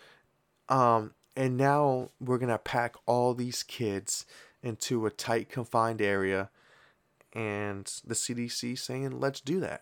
Um, 0.69 1.13
and 1.35 1.57
now 1.57 2.09
we're 2.19 2.37
going 2.37 2.49
to 2.49 2.57
pack 2.57 2.95
all 3.05 3.33
these 3.33 3.63
kids 3.63 4.25
into 4.63 5.05
a 5.05 5.11
tight, 5.11 5.49
confined 5.49 6.01
area. 6.01 6.49
And 7.33 7.85
the 8.05 8.15
CDC 8.15 8.79
saying, 8.79 9.19
let's 9.19 9.41
do 9.41 9.59
that. 9.59 9.81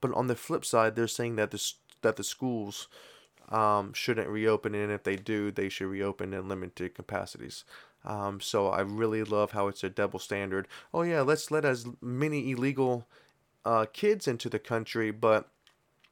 But 0.00 0.14
on 0.14 0.28
the 0.28 0.36
flip 0.36 0.64
side, 0.64 0.94
they're 0.94 1.08
saying 1.08 1.36
that 1.36 1.50
the, 1.50 1.72
that 2.02 2.16
the 2.16 2.24
schools 2.24 2.88
um, 3.48 3.92
shouldn't 3.92 4.28
reopen. 4.28 4.74
And 4.74 4.92
if 4.92 5.02
they 5.02 5.16
do, 5.16 5.50
they 5.50 5.68
should 5.68 5.88
reopen 5.88 6.32
in 6.32 6.48
limited 6.48 6.94
capacities. 6.94 7.64
Um, 8.04 8.40
so 8.40 8.68
I 8.68 8.80
really 8.80 9.24
love 9.24 9.52
how 9.52 9.68
it's 9.68 9.82
a 9.82 9.88
double 9.88 10.18
standard. 10.18 10.68
Oh, 10.92 11.02
yeah, 11.02 11.22
let's 11.22 11.50
let 11.50 11.64
as 11.64 11.86
many 12.02 12.50
illegal 12.50 13.06
uh, 13.64 13.86
kids 13.92 14.28
into 14.28 14.50
the 14.50 14.58
country, 14.58 15.10
but 15.10 15.48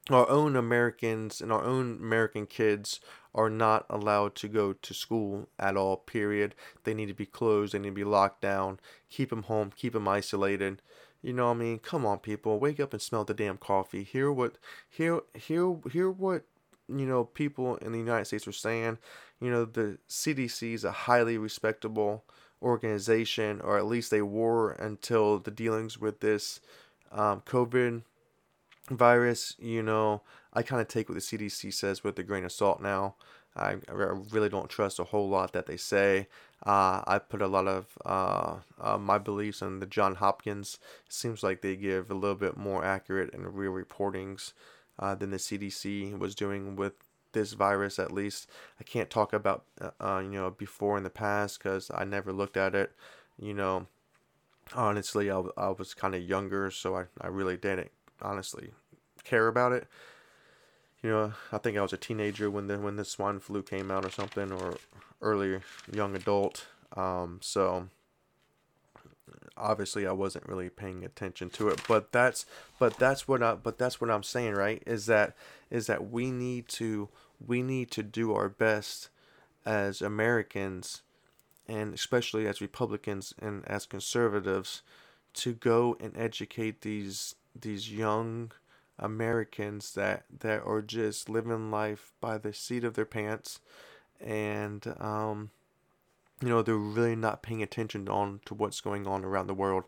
our 0.09 0.27
own 0.29 0.55
Americans 0.55 1.39
and 1.39 1.51
our 1.51 1.63
own 1.63 1.99
American 2.01 2.45
kids 2.45 2.99
are 3.35 3.49
not 3.49 3.85
allowed 3.89 4.35
to 4.35 4.47
go 4.47 4.73
to 4.73 4.93
school 4.93 5.47
at 5.57 5.77
all, 5.77 5.97
period. 5.97 6.55
They 6.83 6.93
need 6.93 7.07
to 7.07 7.13
be 7.13 7.25
closed, 7.25 7.73
they 7.73 7.79
need 7.79 7.89
to 7.89 7.95
be 7.95 8.03
locked 8.03 8.41
down, 8.41 8.79
keep 9.09 9.29
them 9.29 9.43
home, 9.43 9.71
keep 9.75 9.93
them 9.93 10.07
isolated. 10.07 10.81
You 11.21 11.33
know 11.33 11.45
what 11.45 11.55
I 11.55 11.59
mean? 11.59 11.79
Come 11.79 12.05
on, 12.05 12.19
people, 12.19 12.59
wake 12.59 12.79
up 12.79 12.91
and 12.91 13.01
smell 13.01 13.23
the 13.23 13.33
damn 13.33 13.57
coffee. 13.57 14.03
Hear 14.03 14.31
what, 14.31 14.57
hear, 14.89 15.21
hear, 15.33 15.77
hear 15.89 16.11
what, 16.11 16.43
you 16.87 17.05
know, 17.05 17.23
people 17.23 17.77
in 17.77 17.91
the 17.91 17.99
United 17.99 18.25
States 18.25 18.47
are 18.47 18.51
saying. 18.51 18.97
You 19.39 19.51
know, 19.51 19.65
the 19.65 19.97
CDC 20.09 20.73
is 20.73 20.83
a 20.83 20.91
highly 20.91 21.37
respectable 21.37 22.23
organization, 22.61 23.59
or 23.61 23.77
at 23.77 23.85
least 23.85 24.09
they 24.09 24.21
were 24.21 24.71
until 24.71 25.39
the 25.39 25.51
dealings 25.51 25.99
with 25.99 26.21
this 26.21 26.61
um, 27.11 27.41
COVID 27.41 28.03
virus. 28.89 29.55
You 29.59 29.83
know, 29.83 30.21
I 30.53 30.63
kind 30.63 30.81
of 30.81 30.87
take 30.87 31.09
what 31.09 31.15
the 31.15 31.21
CDC 31.21 31.73
says 31.73 32.03
with 32.03 32.17
a 32.19 32.23
grain 32.23 32.45
of 32.45 32.51
salt 32.51 32.81
now. 32.81 33.15
I, 33.55 33.75
I 33.87 33.91
really 34.31 34.49
don't 34.49 34.69
trust 34.69 34.99
a 34.99 35.03
whole 35.03 35.29
lot 35.29 35.53
that 35.53 35.67
they 35.67 35.77
say. 35.77 36.27
Uh, 36.65 37.03
I 37.05 37.19
put 37.19 37.41
a 37.41 37.47
lot 37.47 37.67
of 37.67 37.85
uh, 38.05 38.55
uh, 38.81 38.97
my 38.97 39.17
beliefs 39.17 39.61
in 39.61 39.79
the 39.79 39.85
John 39.85 40.15
Hopkins. 40.15 40.79
It 41.05 41.13
seems 41.13 41.43
like 41.43 41.61
they 41.61 41.75
give 41.75 42.09
a 42.09 42.15
little 42.15 42.37
bit 42.37 42.57
more 42.57 42.83
accurate 42.83 43.33
and 43.33 43.53
real 43.53 43.71
reportings 43.71 44.53
uh, 44.99 45.15
than 45.15 45.31
the 45.31 45.37
CDC 45.37 46.17
was 46.17 46.35
doing 46.35 46.75
with 46.75 46.93
this 47.33 47.53
virus. 47.53 47.99
At 47.99 48.11
least 48.11 48.49
I 48.79 48.83
can't 48.83 49.09
talk 49.09 49.33
about 49.33 49.65
uh, 49.81 49.91
uh, 49.99 50.19
you 50.19 50.39
know 50.39 50.51
before 50.51 50.97
in 50.97 51.03
the 51.03 51.09
past 51.09 51.59
because 51.59 51.91
I 51.93 52.03
never 52.03 52.31
looked 52.31 52.57
at 52.57 52.75
it. 52.75 52.91
You 53.39 53.53
know, 53.53 53.87
honestly, 54.75 55.31
I, 55.31 55.41
I 55.57 55.69
was 55.69 55.93
kind 55.93 56.15
of 56.15 56.21
younger, 56.21 56.71
so 56.71 56.95
I, 56.95 57.05
I 57.19 57.27
really 57.27 57.57
didn't 57.57 57.91
honestly 58.21 58.71
care 59.23 59.47
about 59.47 59.71
it 59.71 59.87
you 61.03 61.09
know, 61.09 61.33
I 61.51 61.57
think 61.57 61.77
I 61.77 61.81
was 61.81 61.93
a 61.93 61.97
teenager 61.97 62.49
when 62.49 62.67
the 62.67 62.79
when 62.79 62.95
the 62.95 63.03
swine 63.03 63.39
flu 63.39 63.61
came 63.61 63.91
out 63.91 64.05
or 64.05 64.09
something, 64.09 64.51
or 64.51 64.77
early 65.21 65.59
young 65.91 66.15
adult. 66.15 66.65
Um, 66.95 67.39
so 67.41 67.89
obviously 69.57 70.07
I 70.07 70.11
wasn't 70.11 70.47
really 70.47 70.69
paying 70.69 71.03
attention 71.03 71.49
to 71.51 71.69
it, 71.69 71.81
but 71.87 72.11
that's 72.11 72.45
but 72.79 72.97
that's 72.97 73.27
what 73.27 73.43
I 73.43 73.55
but 73.55 73.77
that's 73.77 74.01
what 74.01 74.09
I'm 74.09 74.23
saying, 74.23 74.53
right? 74.53 74.81
Is 74.85 75.05
that 75.07 75.35
is 75.69 75.87
that 75.87 76.09
we 76.11 76.31
need 76.31 76.67
to 76.69 77.09
we 77.45 77.61
need 77.61 77.91
to 77.91 78.03
do 78.03 78.33
our 78.33 78.49
best 78.49 79.09
as 79.65 80.01
Americans 80.01 81.01
and 81.67 81.93
especially 81.93 82.47
as 82.47 82.61
Republicans 82.61 83.33
and 83.41 83.65
as 83.67 83.85
conservatives 83.85 84.81
to 85.33 85.53
go 85.53 85.97
and 85.99 86.15
educate 86.17 86.81
these 86.81 87.35
these 87.59 87.91
young 87.91 88.51
Americans 88.99 89.93
that 89.93 90.25
that 90.39 90.63
are 90.65 90.81
just 90.81 91.29
living 91.29 91.71
life 91.71 92.13
by 92.21 92.37
the 92.37 92.53
seat 92.53 92.83
of 92.83 92.93
their 92.93 93.05
pants, 93.05 93.59
and 94.19 94.95
um, 94.99 95.49
you 96.43 96.49
know 96.49 96.61
they're 96.61 96.75
really 96.75 97.15
not 97.15 97.41
paying 97.41 97.63
attention 97.63 98.09
on 98.09 98.41
to 98.45 98.53
what's 98.53 98.81
going 98.81 99.07
on 99.07 99.23
around 99.23 99.47
the 99.47 99.53
world. 99.53 99.85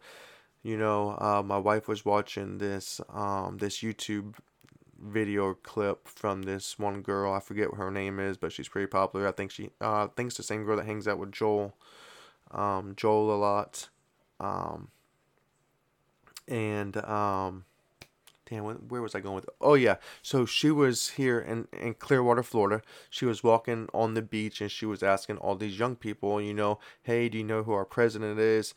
You 0.63 0.77
know, 0.77 1.17
uh, 1.19 1.43
my 1.45 1.57
wife 1.57 1.89
was 1.89 2.05
watching 2.05 2.59
this 2.59 3.01
um, 3.13 3.57
this 3.57 3.79
YouTube 3.79 4.35
video 4.97 5.53
clip 5.53 6.07
from 6.07 6.43
this 6.43 6.79
one 6.79 7.01
girl. 7.01 7.33
I 7.33 7.41
forget 7.41 7.71
what 7.71 7.79
her 7.79 7.91
name 7.91 8.21
is, 8.21 8.37
but 8.37 8.53
she's 8.53 8.69
pretty 8.69 8.87
popular. 8.87 9.27
I 9.27 9.33
think 9.33 9.51
she 9.51 9.71
uh, 9.81 10.05
I 10.05 10.07
think 10.15 10.27
it's 10.27 10.37
the 10.37 10.43
same 10.43 10.63
girl 10.63 10.77
that 10.77 10.85
hangs 10.85 11.09
out 11.09 11.19
with 11.19 11.33
Joel, 11.33 11.75
um, 12.51 12.93
Joel 12.95 13.35
a 13.35 13.37
lot, 13.37 13.89
um, 14.39 14.87
and 16.47 16.95
um, 16.95 17.65
damn, 18.49 18.63
where 18.63 19.01
was 19.01 19.15
I 19.15 19.19
going 19.19 19.35
with 19.35 19.45
it? 19.45 19.55
Oh, 19.59 19.73
yeah. 19.73 19.95
So 20.21 20.45
she 20.45 20.71
was 20.71 21.09
here 21.09 21.39
in, 21.39 21.67
in 21.73 21.95
Clearwater, 21.95 22.43
Florida. 22.43 22.81
She 23.09 23.25
was 23.25 23.43
walking 23.43 23.87
on 23.93 24.13
the 24.13 24.21
beach 24.21 24.61
and 24.61 24.71
she 24.71 24.85
was 24.85 25.03
asking 25.03 25.37
all 25.37 25.55
these 25.55 25.79
young 25.79 25.95
people, 25.95 26.41
you 26.41 26.53
know, 26.53 26.79
hey, 27.03 27.29
do 27.29 27.37
you 27.37 27.43
know 27.43 27.63
who 27.63 27.73
our 27.73 27.85
president 27.85 28.39
is? 28.39 28.73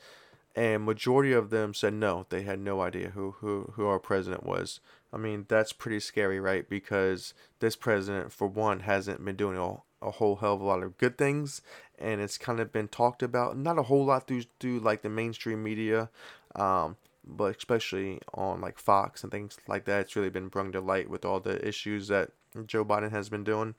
And 0.56 0.84
majority 0.84 1.32
of 1.32 1.50
them 1.50 1.74
said 1.74 1.94
no. 1.94 2.26
They 2.30 2.42
had 2.42 2.58
no 2.58 2.80
idea 2.80 3.10
who, 3.10 3.36
who, 3.38 3.72
who 3.74 3.86
our 3.86 4.00
president 4.00 4.44
was. 4.44 4.80
I 5.12 5.16
mean, 5.16 5.46
that's 5.48 5.72
pretty 5.72 6.00
scary, 6.00 6.40
right? 6.40 6.68
Because 6.68 7.32
this 7.60 7.76
president, 7.76 8.32
for 8.32 8.48
one, 8.48 8.80
hasn't 8.80 9.24
been 9.24 9.36
doing 9.36 9.56
a, 9.56 10.06
a 10.06 10.10
whole 10.12 10.36
hell 10.36 10.54
of 10.54 10.60
a 10.60 10.64
lot 10.64 10.82
of 10.82 10.98
good 10.98 11.16
things. 11.16 11.62
And 11.98 12.20
it's 12.20 12.38
kind 12.38 12.60
of 12.60 12.72
been 12.72 12.88
talked 12.88 13.22
about, 13.22 13.56
not 13.56 13.78
a 13.78 13.84
whole 13.84 14.04
lot 14.04 14.26
through, 14.26 14.44
through 14.58 14.80
like 14.80 15.02
the 15.02 15.08
mainstream 15.08 15.62
media. 15.62 16.10
Um, 16.54 16.96
but 17.28 17.56
especially 17.56 18.20
on 18.32 18.60
like 18.60 18.78
Fox 18.78 19.22
and 19.22 19.30
things 19.30 19.58
like 19.68 19.84
that, 19.84 20.00
it's 20.00 20.16
really 20.16 20.30
been 20.30 20.48
brought 20.48 20.72
to 20.72 20.80
light 20.80 21.10
with 21.10 21.24
all 21.24 21.40
the 21.40 21.66
issues 21.66 22.08
that 22.08 22.30
Joe 22.66 22.84
Biden 22.84 23.10
has 23.10 23.28
been 23.28 23.44
doing. 23.44 23.74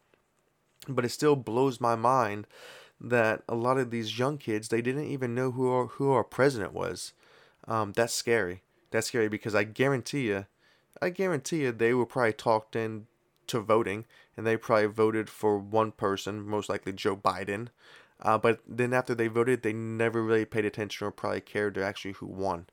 But 0.87 1.03
it 1.03 1.09
still 1.09 1.35
blows 1.35 1.81
my 1.81 1.95
mind 1.95 2.47
that 3.01 3.43
a 3.49 3.55
lot 3.55 3.77
of 3.77 3.91
these 3.91 4.19
young 4.19 4.37
kids 4.37 4.67
they 4.67 4.81
didn't 4.81 5.05
even 5.05 5.33
know 5.33 5.51
who 5.51 5.69
our, 5.71 5.85
who 5.87 6.11
our 6.11 6.23
president 6.23 6.73
was. 6.73 7.13
Um, 7.67 7.91
that's 7.93 8.13
scary. 8.13 8.61
That's 8.91 9.07
scary 9.07 9.29
because 9.29 9.55
I 9.55 9.63
guarantee 9.63 10.27
you, 10.27 10.45
I 11.01 11.09
guarantee 11.09 11.61
you 11.63 11.71
they 11.71 11.93
were 11.93 12.05
probably 12.05 12.33
talked 12.33 12.75
in 12.75 13.07
to 13.47 13.59
voting 13.59 14.05
and 14.37 14.45
they 14.45 14.57
probably 14.57 14.87
voted 14.87 15.29
for 15.29 15.57
one 15.57 15.91
person, 15.91 16.47
most 16.47 16.69
likely 16.69 16.93
Joe 16.93 17.15
Biden. 17.15 17.69
Uh, 18.21 18.37
but 18.37 18.59
then 18.67 18.93
after 18.93 19.15
they 19.15 19.27
voted, 19.27 19.63
they 19.63 19.73
never 19.73 20.23
really 20.23 20.45
paid 20.45 20.65
attention 20.65 21.07
or 21.07 21.11
probably 21.11 21.41
cared 21.41 21.75
to 21.75 21.83
actually 21.83 22.13
who 22.13 22.25
won 22.25 22.67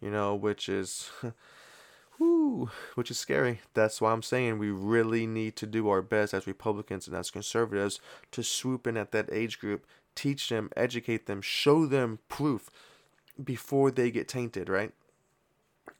you 0.00 0.10
know, 0.10 0.34
which 0.34 0.68
is, 0.68 1.10
whoo, 2.18 2.70
which 2.94 3.10
is 3.10 3.18
scary. 3.18 3.60
That's 3.74 4.00
why 4.00 4.12
I'm 4.12 4.22
saying 4.22 4.58
we 4.58 4.70
really 4.70 5.26
need 5.26 5.56
to 5.56 5.66
do 5.66 5.88
our 5.88 6.02
best 6.02 6.34
as 6.34 6.46
Republicans 6.46 7.06
and 7.06 7.16
as 7.16 7.30
conservatives 7.30 8.00
to 8.32 8.42
swoop 8.42 8.86
in 8.86 8.96
at 8.96 9.12
that 9.12 9.28
age 9.32 9.58
group, 9.58 9.86
teach 10.14 10.48
them, 10.48 10.70
educate 10.76 11.26
them, 11.26 11.40
show 11.40 11.86
them 11.86 12.18
proof 12.28 12.70
before 13.42 13.90
they 13.90 14.10
get 14.10 14.28
tainted, 14.28 14.68
right? 14.68 14.92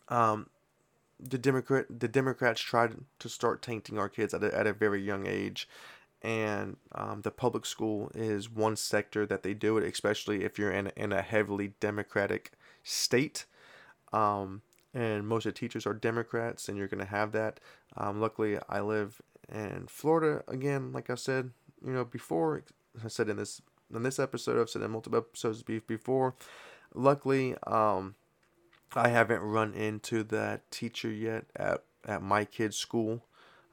Um, 0.09 0.49
the 1.21 1.39
Democrat, 1.39 1.87
the 1.89 2.09
Democrats 2.09 2.61
tried 2.61 2.97
to 3.19 3.29
start 3.29 3.63
tainting 3.63 3.99
our 3.99 4.09
kids 4.09 4.35
at 4.35 4.45
a, 4.45 4.57
at 4.57 4.67
a 4.67 4.73
very 4.73 5.03
young 5.03 5.27
age, 5.27 5.69
and 6.23 6.77
um, 6.93 7.23
the 7.23 7.31
public 7.31 7.67
school 7.67 8.11
is 8.15 8.51
one 8.51 8.77
sector 8.77 9.27
that 9.27 9.43
they 9.43 9.55
do 9.55 9.79
it, 9.79 9.85
especially 9.85 10.45
if 10.45 10.59
you're 10.59 10.71
in 10.71 10.89
in 10.97 11.13
a 11.13 11.23
heavily 11.23 11.75
Democratic 11.81 12.53
state. 12.83 13.47
Um, 14.13 14.63
and 14.95 15.27
most 15.27 15.47
of 15.47 15.55
the 15.55 15.59
teachers 15.59 15.87
are 15.87 15.95
Democrats, 15.95 16.69
and 16.69 16.77
you're 16.77 16.89
going 16.89 17.05
to 17.05 17.11
have 17.11 17.33
that. 17.33 17.61
Um, 17.97 18.21
luckily, 18.21 18.59
I 18.69 18.81
live 18.81 19.21
in 19.53 19.87
Florida 19.89 20.43
again. 20.49 20.93
Like 20.93 21.11
I 21.11 21.15
said, 21.15 21.51
you 21.85 21.93
know, 21.93 22.05
before 22.05 22.63
I 23.05 23.09
said 23.09 23.29
in 23.29 23.37
this 23.37 23.61
in 23.95 24.03
this 24.03 24.19
episode, 24.19 24.61
I've 24.61 24.71
said 24.71 24.83
in 24.83 24.91
multiple 24.91 25.19
episodes 25.19 25.63
before. 25.63 26.35
Luckily, 26.95 27.55
um, 27.67 28.15
I 28.95 29.09
haven't 29.09 29.41
run 29.41 29.75
into 29.75 30.23
that 30.25 30.71
teacher 30.71 31.11
yet 31.11 31.47
at 31.57 31.85
at 32.07 32.23
my 32.23 32.45
kid's 32.45 32.77
school. 32.77 33.25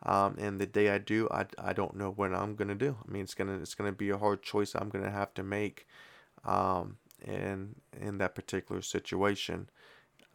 Um, 0.03 0.35
and 0.37 0.59
the 0.59 0.67
day 0.67 0.89
I 0.89 0.99
do, 0.99 1.27
I, 1.31 1.45
I 1.57 1.73
don't 1.73 1.95
know 1.95 2.11
what 2.11 2.33
I'm 2.33 2.55
gonna 2.55 2.75
do. 2.75 2.97
I 3.07 3.11
mean, 3.11 3.23
it's 3.23 3.33
gonna 3.33 3.57
it's 3.59 3.75
gonna 3.75 3.91
be 3.91 4.09
a 4.09 4.17
hard 4.17 4.43
choice 4.43 4.75
I'm 4.75 4.89
gonna 4.89 5.09
have 5.11 5.33
to 5.35 5.43
make, 5.43 5.87
um, 6.43 6.97
in 7.23 7.75
in 7.99 8.17
that 8.19 8.35
particular 8.35 8.81
situation. 8.81 9.69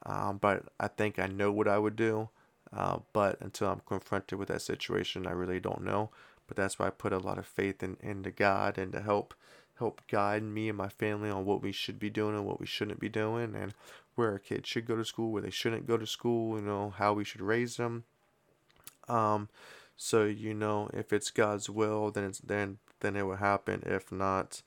Um, 0.07 0.39
but 0.39 0.65
I 0.79 0.89
think 0.89 1.19
I 1.19 1.27
know 1.27 1.53
what 1.53 1.69
I 1.69 1.79
would 1.79 1.97
do. 1.97 2.29
Uh, 2.73 2.99
but 3.13 3.41
until 3.41 3.69
I'm 3.69 3.83
confronted 3.85 4.39
with 4.39 4.49
that 4.49 4.63
situation, 4.63 5.27
I 5.27 5.33
really 5.33 5.61
don't 5.61 5.83
know. 5.83 6.11
But 6.47 6.57
that's 6.57 6.79
why 6.79 6.87
I 6.87 6.91
put 6.91 7.13
a 7.13 7.19
lot 7.19 7.39
of 7.39 7.47
faith 7.47 7.83
in 7.83 7.97
into 8.01 8.31
God 8.31 8.79
and 8.79 8.93
to 8.93 9.01
help 9.01 9.35
help 9.79 10.03
guide 10.09 10.43
me 10.43 10.69
and 10.69 10.77
my 10.77 10.89
family 10.89 11.31
on 11.31 11.45
what 11.45 11.63
we 11.63 11.73
should 11.73 11.99
be 11.99 12.11
doing 12.11 12.37
and 12.37 12.45
what 12.45 12.61
we 12.61 12.67
shouldn't 12.67 13.01
be 13.01 13.09
doing, 13.09 13.55
and 13.55 13.75
where 14.15 14.33
our 14.33 14.39
kids 14.39 14.69
should 14.69 14.87
go 14.87 14.97
to 14.97 15.05
school, 15.05 15.33
where 15.33 15.43
they 15.43 15.51
shouldn't 15.51 15.87
go 15.87 15.97
to 15.97 16.07
school. 16.07 16.59
You 16.59 16.65
know 16.65 16.91
how 16.91 17.13
we 17.13 17.25
should 17.25 17.41
raise 17.41 17.77
them. 17.77 18.05
Um, 19.09 19.49
so 19.97 20.25
you 20.25 20.55
know 20.55 20.89
if 20.93 21.13
it's 21.13 21.31
God's 21.31 21.69
will, 21.69 22.11
then 22.11 22.25
it's 22.25 22.39
then 22.39 22.79
then 23.01 23.17
it 23.17 23.27
will 23.27 23.37
happen. 23.37 23.83
If 23.85 24.13
not, 24.13 24.63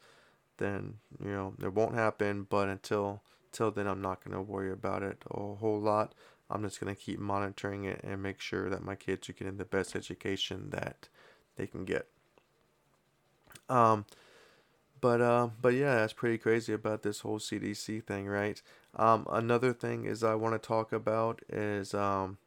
then 0.58 0.96
you 1.24 1.32
know 1.32 1.54
it 1.62 1.74
won't 1.74 1.96
happen. 1.96 2.48
But 2.50 2.70
until 2.70 3.22
till 3.54 3.72
then, 3.72 3.88
I'm 3.88 4.02
not 4.02 4.24
gonna 4.24 4.42
worry 4.42 4.72
about 4.72 5.04
it 5.04 5.24
a 5.30 5.56
whole 5.56 5.80
lot. 5.80 6.14
I'm 6.50 6.64
just 6.64 6.80
gonna 6.80 6.96
keep 6.96 7.20
monitoring 7.20 7.86
it 7.86 8.02
and 8.04 8.22
make 8.22 8.40
sure 8.42 8.70
that 8.70 8.84
my 8.84 8.96
kids 8.96 9.30
are 9.30 9.34
getting 9.34 9.58
the 9.58 9.66
best 9.66 9.96
education 9.96 10.70
that 10.72 11.08
they 11.56 11.68
can 11.68 11.86
get. 11.86 12.08
Um, 13.70 14.06
but 15.02 15.22
uh, 15.22 15.50
but 15.62 15.74
yeah, 15.74 15.96
that's 15.96 16.14
pretty 16.14 16.38
crazy 16.38 16.74
about 16.74 17.04
this 17.04 17.22
whole 17.22 17.40
CDC 17.40 18.04
thing, 18.06 18.28
right? 18.28 18.62
Um, 18.96 19.26
another 19.30 19.74
thing 19.74 20.06
is 20.06 20.24
I 20.24 20.36
want 20.36 20.54
to 20.62 20.66
talk 20.66 20.94
about 20.94 21.42
is 21.50 21.94
um, 21.94 22.38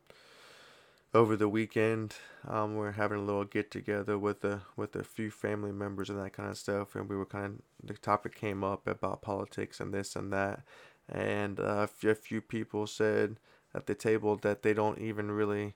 over 1.13 1.37
the 1.37 1.49
weekend 1.49 2.15
um, 2.47 2.77
we're 2.77 2.93
having 2.93 3.19
a 3.19 3.23
little 3.23 3.45
get 3.45 3.71
together 3.71 4.19
with 4.19 4.45
a 4.45 4.63
with 4.77 4.95
a 4.95 5.03
few 5.03 5.31
family 5.31 5.73
members 5.73 6.09
and 6.09 6.19
that 6.19 6.33
kind 6.33 6.49
of 6.49 6.57
stuff, 6.57 6.95
and 6.95 7.09
we 7.09 7.17
were 7.17 7.27
kind 7.27 7.61
of 7.83 7.89
the 7.89 7.95
topic 7.95 8.35
came 8.35 8.63
up 8.63 8.87
about 8.87 9.23
politics 9.23 9.81
and 9.81 9.93
this 9.93 10.15
and 10.15 10.33
that, 10.33 10.63
and 11.09 11.61
uh, 11.61 11.87
a 12.05 12.15
few 12.15 12.41
people 12.41 12.87
said 12.87 13.37
at 13.75 13.87
the 13.87 13.95
table 13.95 14.37
that 14.37 14.63
they 14.63 14.75
don't 14.75 14.99
even 14.99 15.31
really 15.31 15.75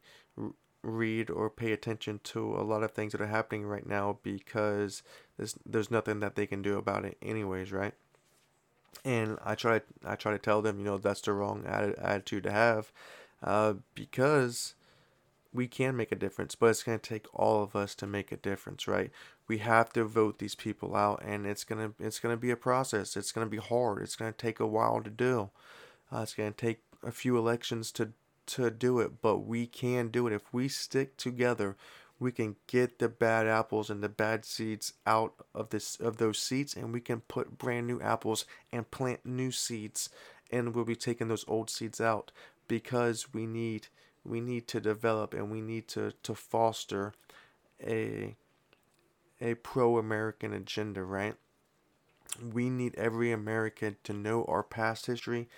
read 0.83 1.29
or 1.31 1.51
pay 1.51 1.73
attention 1.73 2.21
to 2.25 2.55
a 2.57 2.63
lot 2.63 2.83
of 2.83 2.93
things 2.93 3.13
that 3.13 3.21
are 3.21 3.27
happening 3.27 3.67
right 3.67 3.87
now 3.87 4.19
because 4.23 5.03
there's 5.37 5.57
there's 5.67 5.91
nothing 5.91 6.21
that 6.21 6.35
they 6.37 6.47
can 6.47 6.63
do 6.63 6.79
about 6.79 7.05
it 7.05 7.19
anyways, 7.21 7.71
right? 7.73 7.95
And 9.05 9.39
I 9.45 9.55
try 9.55 9.83
I 10.05 10.17
try 10.17 10.33
to 10.33 10.39
tell 10.39 10.63
them, 10.63 10.79
you 10.79 10.85
know, 10.85 10.99
that's 10.99 11.21
the 11.21 11.33
wrong 11.33 11.65
attitude 11.67 12.45
to 12.45 12.51
have, 12.51 12.93
uh, 13.43 13.75
because 13.95 14.75
we 15.53 15.67
can 15.67 15.97
make 15.97 16.13
a 16.13 16.17
difference, 16.17 16.55
but 16.55 16.67
it's 16.67 16.83
going 16.83 16.99
to 16.99 17.09
take 17.09 17.27
all 17.35 17.63
of 17.63 17.75
us 17.75 17.95
to 17.97 18.07
make 18.07 18.31
a 18.31 18.37
difference, 18.37 18.87
right? 18.87 19.11
We 19.49 19.59
have 19.59 19.93
to 19.95 20.05
vote 20.05 20.39
these 20.39 20.55
people 20.55 20.95
out, 20.95 21.23
and 21.25 21.47
it's 21.47 21.65
gonna 21.65 21.93
it's 21.99 22.21
gonna 22.21 22.37
be 22.37 22.53
a 22.53 22.57
process. 22.57 23.17
It's 23.17 23.33
gonna 23.33 23.47
be 23.47 23.57
hard. 23.57 24.01
It's 24.01 24.15
gonna 24.15 24.31
take 24.31 24.61
a 24.61 24.67
while 24.67 25.03
to 25.03 25.11
do. 25.11 25.51
Uh, 26.13 26.21
it's 26.21 26.35
gonna 26.35 26.53
take 26.53 26.83
a 27.03 27.11
few 27.11 27.37
elections 27.37 27.91
to 27.93 28.13
to 28.47 28.71
do 28.71 29.01
it, 29.01 29.21
but 29.21 29.39
we 29.39 29.67
can 29.67 30.09
do 30.09 30.29
it. 30.29 30.33
If 30.33 30.53
we 30.53 30.69
stick 30.69 31.17
together, 31.17 31.77
we 32.21 32.31
can 32.31 32.57
get 32.67 32.99
the 32.99 33.09
bad 33.09 33.49
apples 33.49 33.91
and 33.91 34.03
the 34.05 34.09
bad 34.09 34.45
seeds 34.45 34.93
out 35.07 35.35
of 35.55 35.71
this 35.71 35.99
of 35.99 36.19
those 36.19 36.39
seeds 36.39 36.77
and 36.77 36.93
we 36.93 37.01
can 37.01 37.23
put 37.23 37.59
brand 37.59 37.87
new 37.87 38.01
apples 38.01 38.45
and 38.71 38.91
plant 38.91 39.25
new 39.25 39.51
seeds 39.51 40.11
and 40.53 40.75
we'll 40.75 40.85
be 40.85 40.95
taking 40.95 41.29
those 41.29 41.47
old 41.49 41.71
seeds 41.71 42.01
out 42.01 42.31
because 42.69 43.33
we 43.33 43.47
need 43.47 43.89
we 44.25 44.41
need 44.41 44.69
to 44.69 44.81
develop 44.81 45.35
and 45.35 45.51
we 45.51 45.61
need 45.61 45.89
to, 45.89 46.13
to 46.23 46.35
foster 46.35 47.15
a 47.83 48.37
a 49.41 49.55
pro-American 49.55 50.53
agenda, 50.53 51.03
right? 51.03 51.35
We 52.53 52.69
need 52.69 52.95
every 52.97 53.33
American 53.33 53.97
to 54.05 54.13
know 54.13 54.45
our 54.45 54.63
past 54.63 55.07
history, 55.07 55.49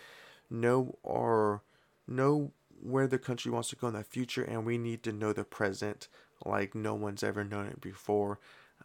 know 0.49 0.99
our 1.05 1.63
know 2.07 2.53
where 2.81 3.07
the 3.07 3.19
country 3.19 3.51
wants 3.51 3.71
to 3.71 3.77
go 3.77 3.89
in 3.89 3.95
the 3.95 4.05
future, 4.05 4.43
and 4.43 4.65
we 4.65 4.79
need 4.79 5.03
to 5.05 5.13
know 5.13 5.33
the 5.33 5.45
present 5.45 6.09
like 6.45 6.75
no 6.75 6.95
one's 6.95 7.23
ever 7.23 7.45
known 7.45 7.67
it 7.67 7.81
before. 7.81 8.39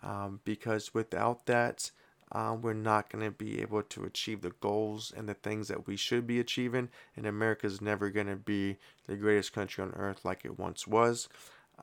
Um, 0.03 0.41
because 0.43 0.93
without 0.93 1.47
that, 1.47 1.91
um, 2.31 2.61
we're 2.61 2.73
not 2.73 3.09
going 3.09 3.23
to 3.23 3.31
be 3.31 3.61
able 3.61 3.83
to 3.83 4.03
achieve 4.03 4.41
the 4.41 4.53
goals 4.59 5.13
and 5.15 5.29
the 5.29 5.33
things 5.33 5.67
that 5.69 5.87
we 5.87 5.95
should 5.95 6.27
be 6.27 6.39
achieving. 6.39 6.89
And 7.15 7.25
America's 7.25 7.81
never 7.81 8.09
going 8.09 8.27
to 8.27 8.35
be 8.35 8.77
the 9.07 9.15
greatest 9.15 9.53
country 9.53 9.83
on 9.83 9.93
earth 9.95 10.25
like 10.25 10.43
it 10.43 10.59
once 10.59 10.85
was. 10.85 11.29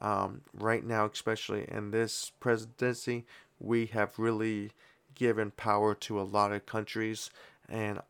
Um, 0.01 0.43
right 0.53 0.85
now, 0.85 1.07
especially 1.07 1.67
in 1.71 1.91
this 1.91 2.33
presidency, 2.41 3.25
we 3.59 3.87
have 3.87 4.19
really 4.19 4.73
given 5.15 5.51
power 5.53 5.95
to 5.95 6.21
a 6.21 6.23
lot 6.23 6.53
of 6.53 6.67
countries 6.67 7.31
and 7.69 8.01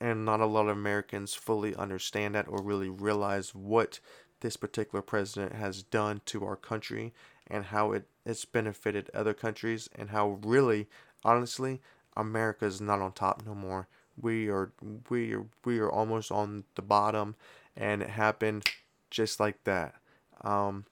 and 0.00 0.24
not 0.24 0.40
a 0.40 0.46
lot 0.46 0.68
of 0.68 0.76
Americans 0.76 1.34
fully 1.34 1.74
understand 1.76 2.34
that 2.34 2.48
or 2.48 2.62
really 2.62 2.88
realize 2.88 3.54
what 3.54 4.00
this 4.40 4.56
particular 4.56 5.02
president 5.02 5.52
has 5.54 5.82
done 5.82 6.22
to 6.24 6.44
our 6.44 6.56
country 6.56 7.12
and 7.46 7.66
how 7.66 7.92
it, 7.92 8.06
it's 8.24 8.44
benefited 8.44 9.10
other 9.12 9.34
countries 9.34 9.88
and 9.94 10.10
how 10.10 10.38
really 10.42 10.88
honestly 11.24 11.80
America 12.16 12.66
is 12.66 12.80
not 12.80 13.00
on 13.00 13.12
top 13.12 13.42
no 13.46 13.54
more. 13.54 13.88
We 14.20 14.48
are 14.48 14.72
we 15.08 15.34
are 15.34 15.46
we 15.64 15.78
are 15.78 15.90
almost 15.90 16.30
on 16.30 16.64
the 16.74 16.82
bottom 16.82 17.34
and 17.76 18.02
it 18.02 18.10
happened 18.10 18.64
just 19.10 19.40
like 19.40 19.64
that. 19.64 19.94
Um, 20.42 20.84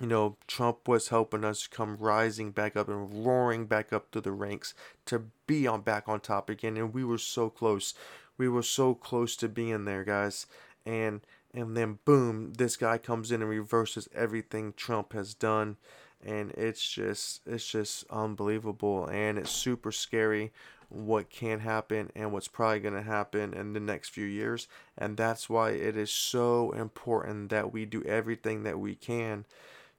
you 0.00 0.08
know, 0.08 0.36
Trump 0.48 0.88
was 0.88 1.08
helping 1.08 1.44
us 1.44 1.68
come 1.68 1.96
rising 1.98 2.50
back 2.50 2.76
up 2.76 2.88
and 2.88 3.24
roaring 3.24 3.66
back 3.66 3.92
up 3.92 4.10
through 4.10 4.22
the 4.22 4.32
ranks 4.32 4.74
to 5.06 5.26
be 5.46 5.66
on 5.66 5.82
back 5.82 6.08
on 6.08 6.20
top 6.20 6.50
again, 6.50 6.76
and 6.76 6.92
we 6.92 7.04
were 7.04 7.18
so 7.18 7.48
close. 7.48 7.94
We 8.36 8.48
were 8.48 8.64
so 8.64 8.94
close 8.94 9.36
to 9.36 9.48
being 9.48 9.84
there, 9.84 10.02
guys. 10.02 10.46
And 10.84 11.20
and 11.54 11.76
then 11.76 12.00
boom, 12.04 12.54
this 12.54 12.76
guy 12.76 12.98
comes 12.98 13.30
in 13.30 13.40
and 13.40 13.48
reverses 13.50 14.08
everything 14.12 14.72
Trump 14.76 15.12
has 15.12 15.32
done, 15.32 15.76
and 16.24 16.50
it's 16.52 16.88
just 16.88 17.40
it's 17.46 17.66
just 17.66 18.04
unbelievable, 18.10 19.06
and 19.06 19.38
it's 19.38 19.50
super 19.50 19.92
scary 19.92 20.52
what 20.90 21.28
can 21.28 21.60
happen 21.60 22.10
and 22.14 22.30
what's 22.30 22.46
probably 22.46 22.78
going 22.78 22.94
to 22.94 23.02
happen 23.02 23.52
in 23.52 23.72
the 23.72 23.80
next 23.80 24.10
few 24.10 24.26
years 24.26 24.68
and 24.96 25.16
that's 25.16 25.50
why 25.50 25.70
it 25.70 25.96
is 25.96 26.10
so 26.10 26.70
important 26.72 27.48
that 27.48 27.72
we 27.72 27.84
do 27.84 28.02
everything 28.04 28.62
that 28.62 28.78
we 28.78 28.94
can 28.94 29.44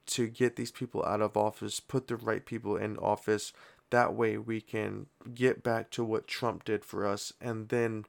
to 0.06 0.28
get 0.28 0.56
these 0.56 0.70
people 0.70 1.04
out 1.04 1.20
of 1.20 1.36
office, 1.36 1.80
put 1.80 2.06
the 2.06 2.16
right 2.16 2.44
people 2.44 2.76
in 2.76 2.96
office. 2.98 3.52
That 3.90 4.14
way 4.14 4.38
we 4.38 4.60
can 4.60 5.06
get 5.34 5.62
back 5.62 5.90
to 5.90 6.04
what 6.04 6.26
Trump 6.26 6.64
did 6.64 6.84
for 6.84 7.06
us 7.06 7.32
and 7.40 7.68
then 7.68 8.04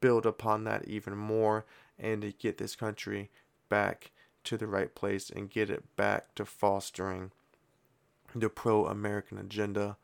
build 0.00 0.26
upon 0.26 0.64
that 0.64 0.86
even 0.86 1.16
more 1.16 1.64
and 1.98 2.22
to 2.22 2.32
get 2.32 2.58
this 2.58 2.76
country 2.76 3.30
back 3.68 4.10
to 4.44 4.56
the 4.56 4.66
right 4.66 4.94
place 4.94 5.30
and 5.30 5.50
get 5.50 5.70
it 5.70 5.84
back 5.96 6.34
to 6.34 6.44
fostering 6.44 7.32
the 8.34 8.48
pro 8.48 8.86
American 8.86 9.38
agenda. 9.38 9.96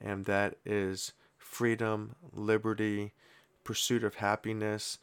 And 0.00 0.24
that 0.24 0.56
is 0.64 1.12
freedom, 1.38 2.16
liberty, 2.32 3.12
pursuit 3.64 4.02
of 4.04 4.16
happiness, 4.16 4.98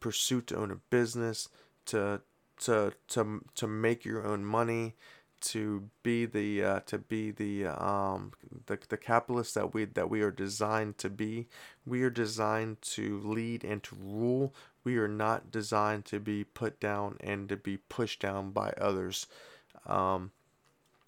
pursuit 0.00 0.48
to 0.48 0.56
own 0.56 0.70
a 0.70 0.76
business, 0.76 1.48
to 1.86 2.20
to 2.60 2.92
to 3.08 3.40
to 3.54 3.66
make 3.66 4.04
your 4.04 4.26
own 4.26 4.44
money, 4.44 4.94
to 5.40 5.88
be 6.02 6.26
the 6.26 6.62
uh, 6.62 6.80
to 6.80 6.98
be 6.98 7.30
the 7.30 7.66
um 7.66 8.32
the, 8.66 8.78
the 8.88 8.96
capitalist 8.96 9.54
that 9.54 9.74
we 9.74 9.84
that 9.84 10.10
we 10.10 10.22
are 10.22 10.30
designed 10.30 10.98
to 10.98 11.10
be. 11.10 11.48
We 11.86 12.02
are 12.02 12.10
designed 12.10 12.82
to 12.82 13.20
lead 13.20 13.64
and 13.64 13.82
to 13.84 13.96
rule. 13.96 14.54
We 14.84 14.98
are 14.98 15.08
not 15.08 15.50
designed 15.50 16.04
to 16.06 16.20
be 16.20 16.44
put 16.44 16.80
down 16.80 17.16
and 17.20 17.48
to 17.48 17.56
be 17.56 17.76
pushed 17.76 18.20
down 18.20 18.50
by 18.50 18.72
others. 18.78 19.26
Um, 19.86 20.32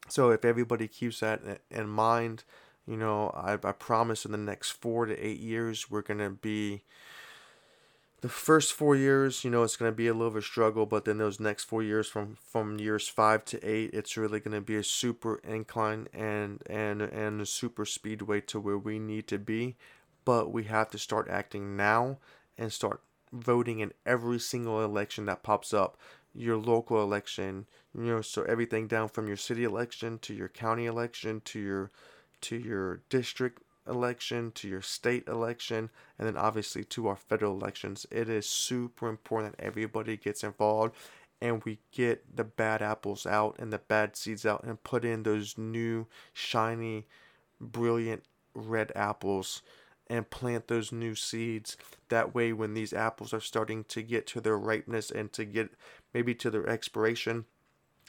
so 0.09 0.31
if 0.31 0.45
everybody 0.45 0.89
keeps 0.89 1.21
that 1.21 1.41
in 1.71 1.89
mind, 1.89 2.45
you 2.87 2.97
know, 2.97 3.31
I, 3.35 3.55
I 3.55 3.73
promise 3.73 4.25
in 4.25 4.33
the 4.33 4.39
next 4.39 4.73
four 4.73 5.07
to 5.07 5.19
eight 5.19 5.41
years 5.41 5.91
we're 5.91 6.03
gonna 6.03 6.31
be 6.31 6.83
the 8.25 8.31
first 8.31 8.73
four 8.73 8.97
years, 8.97 9.45
you 9.45 9.51
know, 9.51 9.65
it's 9.65 9.77
going 9.77 9.93
to 9.93 9.95
be 9.95 10.07
a 10.07 10.15
little 10.15 10.31
bit 10.31 10.39
of 10.39 10.45
a 10.45 10.47
struggle, 10.47 10.87
but 10.87 11.05
then 11.05 11.19
those 11.19 11.39
next 11.39 11.65
four 11.65 11.83
years, 11.83 12.09
from 12.09 12.39
from 12.41 12.81
years 12.81 13.07
five 13.07 13.45
to 13.45 13.63
eight, 13.63 13.91
it's 13.93 14.17
really 14.17 14.41
going 14.41 14.55
to 14.55 14.63
be 14.63 14.77
a 14.77 14.83
super 14.83 15.43
incline 15.45 16.09
and 16.15 16.63
and 16.65 17.03
and 17.03 17.43
a 17.43 17.45
super 17.45 17.85
speedway 17.85 18.41
to 18.41 18.59
where 18.59 18.79
we 18.79 18.99
need 18.99 19.29
to 19.29 19.39
be. 19.39 19.77
But 20.25 20.51
we 20.51 20.65
have 20.65 20.89
to 20.93 20.99
start 20.99 21.29
acting 21.29 21.77
now 21.77 22.17
and 22.57 22.73
start 22.73 23.03
voting 23.31 23.81
in 23.81 23.93
every 24.07 24.39
single 24.39 24.83
election 24.83 25.27
that 25.27 25.43
pops 25.43 25.75
up. 25.75 25.99
Your 26.35 26.57
local 26.57 27.01
election, 27.03 27.67
you 27.95 28.05
know, 28.05 28.21
so 28.21 28.43
everything 28.43 28.89
down 28.89 29.09
from 29.09 29.29
your 29.29 29.37
city 29.37 29.65
election 29.65 30.19
to 30.21 30.35
your 30.35 30.49
county 30.49 30.87
election 30.87 31.41
to 31.47 31.61
your 31.61 31.91
to 32.43 32.57
your 32.57 33.01
district 33.09 33.63
election 33.87 34.51
to 34.53 34.69
your 34.69 34.83
state 34.83 35.29
election 35.29 35.91
and 36.19 36.27
then 36.27 36.37
obviously 36.37 36.85
to 36.85 37.07
our 37.07 37.17
federal 37.17 37.53
elections. 37.53 38.07
It 38.11 38.29
is 38.29 38.49
super 38.49 39.09
important 39.09 39.57
that 39.57 39.65
everybody 39.65 40.17
gets 40.17 40.43
involved 40.43 40.95
and 41.41 41.63
we 41.65 41.79
get 41.93 42.37
the 42.37 42.45
bad 42.45 42.81
apples 42.83 43.27
out 43.27 43.57
and 43.59 43.73
the 43.73 43.79
bad 43.79 44.17
seeds 44.17 44.47
out 44.47 44.65
and 44.65 44.83
put 44.83 45.05
in 45.05 45.23
those 45.23 45.59
new 45.59 46.07
shiny 46.33 47.07
brilliant 47.61 48.25
red 48.55 48.93
apples 48.95 49.63
and 50.09 50.31
plant 50.31 50.69
those 50.69 50.93
new 50.93 51.15
seeds 51.15 51.77
that 52.09 52.35
way 52.35 52.53
when 52.53 52.75
these 52.75 52.93
apples 52.93 53.33
are 53.33 53.41
starting 53.41 53.85
to 53.85 54.03
get 54.03 54.27
to 54.27 54.41
their 54.41 54.59
ripeness 54.59 55.11
and 55.11 55.33
to 55.33 55.45
get 55.45 55.71
maybe 56.13 56.35
to 56.35 56.51
their 56.51 56.69
expiration 56.69 57.45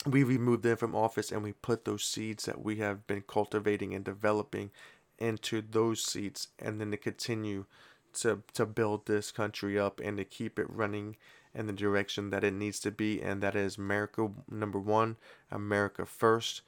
we 0.05 0.23
remove 0.23 0.61
them 0.61 0.77
from 0.77 0.95
office 0.95 1.31
and 1.31 1.41
we 1.41 1.53
put 1.53 1.85
those 1.85 2.03
seeds 2.03 2.45
that 2.45 2.61
we 2.61 2.77
have 2.77 3.07
been 3.07 3.21
cultivating 3.21 3.93
and 3.93 4.03
developing 4.03 4.69
into 5.17 5.61
those 5.61 6.03
seeds 6.03 6.49
and 6.59 6.81
then 6.81 6.91
to 6.91 6.97
continue 6.97 7.65
to 8.13 8.43
to 8.53 8.65
build 8.65 9.05
this 9.05 9.31
country 9.31 9.79
up 9.79 9.99
and 9.99 10.17
to 10.17 10.23
keep 10.23 10.59
it 10.59 10.69
running 10.69 11.15
in 11.53 11.67
the 11.67 11.73
direction 11.73 12.29
that 12.29 12.43
it 12.43 12.53
needs 12.53 12.79
to 12.81 12.91
be 12.91 13.21
and 13.21 13.41
that 13.41 13.55
is 13.55 13.77
America 13.77 14.29
number 14.49 14.79
1, 14.79 15.15
America 15.49 16.05
first. 16.05 16.61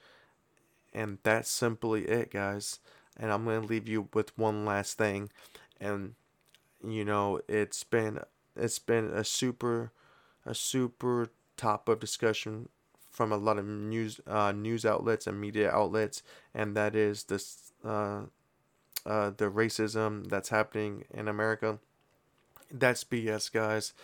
And 0.94 1.18
that's 1.22 1.50
simply 1.50 2.08
it, 2.08 2.30
guys. 2.30 2.80
And 3.18 3.32
I'm 3.32 3.44
going 3.44 3.62
to 3.62 3.66
leave 3.66 3.88
you 3.88 4.08
with 4.14 4.36
one 4.38 4.64
last 4.64 4.96
thing 4.98 5.30
and 5.80 6.14
you 6.86 7.04
know, 7.04 7.40
it's 7.48 7.84
been 7.84 8.20
it's 8.56 8.78
been 8.78 9.06
a 9.06 9.24
super 9.24 9.92
a 10.46 10.54
super 10.54 11.30
top 11.56 11.88
of 11.88 12.00
discussion 12.00 12.68
from 13.10 13.32
a 13.32 13.36
lot 13.36 13.58
of 13.58 13.66
news 13.66 14.20
uh, 14.26 14.52
news 14.52 14.84
outlets 14.84 15.26
and 15.26 15.40
media 15.40 15.70
outlets, 15.70 16.22
and 16.54 16.76
that 16.76 16.94
is 16.94 17.24
this 17.24 17.72
uh, 17.84 18.22
uh, 19.06 19.30
the 19.36 19.50
racism 19.50 20.28
that's 20.28 20.50
happening 20.50 21.04
in 21.12 21.28
America. 21.28 21.78
That's 22.72 23.04
BS, 23.04 23.48
guys. 23.48 23.94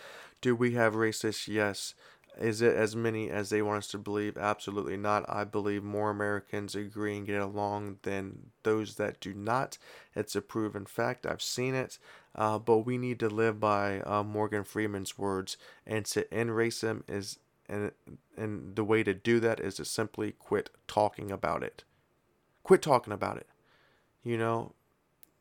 Do 0.41 0.55
we 0.55 0.73
have 0.73 0.93
racists? 0.93 1.47
Yes. 1.47 1.93
Is 2.39 2.61
it 2.61 2.75
as 2.75 2.95
many 2.95 3.29
as 3.29 3.49
they 3.49 3.61
want 3.61 3.77
us 3.77 3.87
to 3.87 3.97
believe? 3.97 4.37
Absolutely 4.37 4.97
not. 4.97 5.25
I 5.29 5.43
believe 5.45 5.83
more 5.83 6.09
Americans 6.09 6.75
agree 6.75 7.17
and 7.17 7.25
get 7.25 7.41
along 7.41 7.99
than 8.03 8.51
those 8.63 8.95
that 8.95 9.19
do 9.19 9.33
not. 9.33 9.77
It's 10.15 10.35
a 10.35 10.41
proven 10.41 10.85
fact. 10.85 11.25
I've 11.25 11.41
seen 11.41 11.75
it. 11.75 11.97
Uh, 12.35 12.59
but 12.59 12.79
we 12.79 12.97
need 12.97 13.19
to 13.21 13.29
live 13.29 13.59
by 13.59 14.01
uh, 14.01 14.23
Morgan 14.23 14.65
Freeman's 14.65 15.17
words. 15.17 15.55
And 15.87 16.05
to 16.07 16.31
end 16.33 16.49
racism 16.49 17.03
is, 17.07 17.39
and, 17.69 17.91
and 18.35 18.75
the 18.75 18.83
way 18.83 19.03
to 19.03 19.13
do 19.13 19.39
that 19.39 19.59
is 19.61 19.75
to 19.75 19.85
simply 19.85 20.33
quit 20.33 20.69
talking 20.87 21.31
about 21.31 21.63
it. 21.63 21.85
Quit 22.63 22.81
talking 22.81 23.13
about 23.13 23.37
it. 23.37 23.47
You 24.23 24.37
know, 24.37 24.73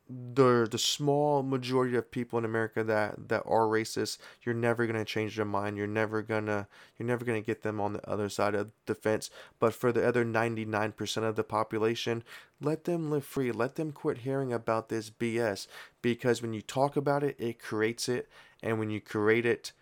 the 0.09 0.69
the 0.71 0.79
small 0.79 1.43
majority 1.43 1.97
of 1.97 2.11
people 2.11 2.38
in 2.38 2.45
America 2.45 2.85
that 2.85 3.29
that 3.29 3.43
are 3.47 3.62
racist, 3.62 4.19
you're 4.43 4.55
never 4.55 4.87
gonna 4.87 5.05
change 5.05 5.37
their 5.37 5.47
mind. 5.47 5.77
You're 5.79 5.87
never 5.87 6.21
gonna 6.21 6.69
you're 6.99 7.07
never 7.07 7.25
gonna 7.25 7.40
get 7.40 7.62
them 7.62 7.81
on 7.81 7.95
the 7.95 8.09
other 8.09 8.29
side 8.29 8.55
of 8.55 8.71
the 8.87 8.95
fence. 8.95 9.31
But 9.59 9.73
for 9.75 9.93
the 9.93 10.07
other 10.07 10.25
ninety 10.25 10.64
nine 10.67 10.93
percent 10.93 11.25
of 11.25 11.37
the 11.37 11.45
population, 11.45 12.23
let 12.61 12.85
them 12.85 13.11
live 13.11 13.25
free. 13.25 13.51
Let 13.51 13.77
them 13.77 13.93
quit 13.93 14.19
hearing 14.19 14.53
about 14.53 14.90
this 14.90 15.09
BS. 15.11 15.67
Because 16.03 16.43
when 16.43 16.53
you 16.53 16.61
talk 16.61 16.97
about 16.97 17.23
it, 17.23 17.37
it 17.38 17.59
creates 17.59 18.09
it, 18.09 18.29
and 18.62 18.79
when 18.79 18.90
you 18.90 19.01
create 19.01 19.47
it, 19.47 19.73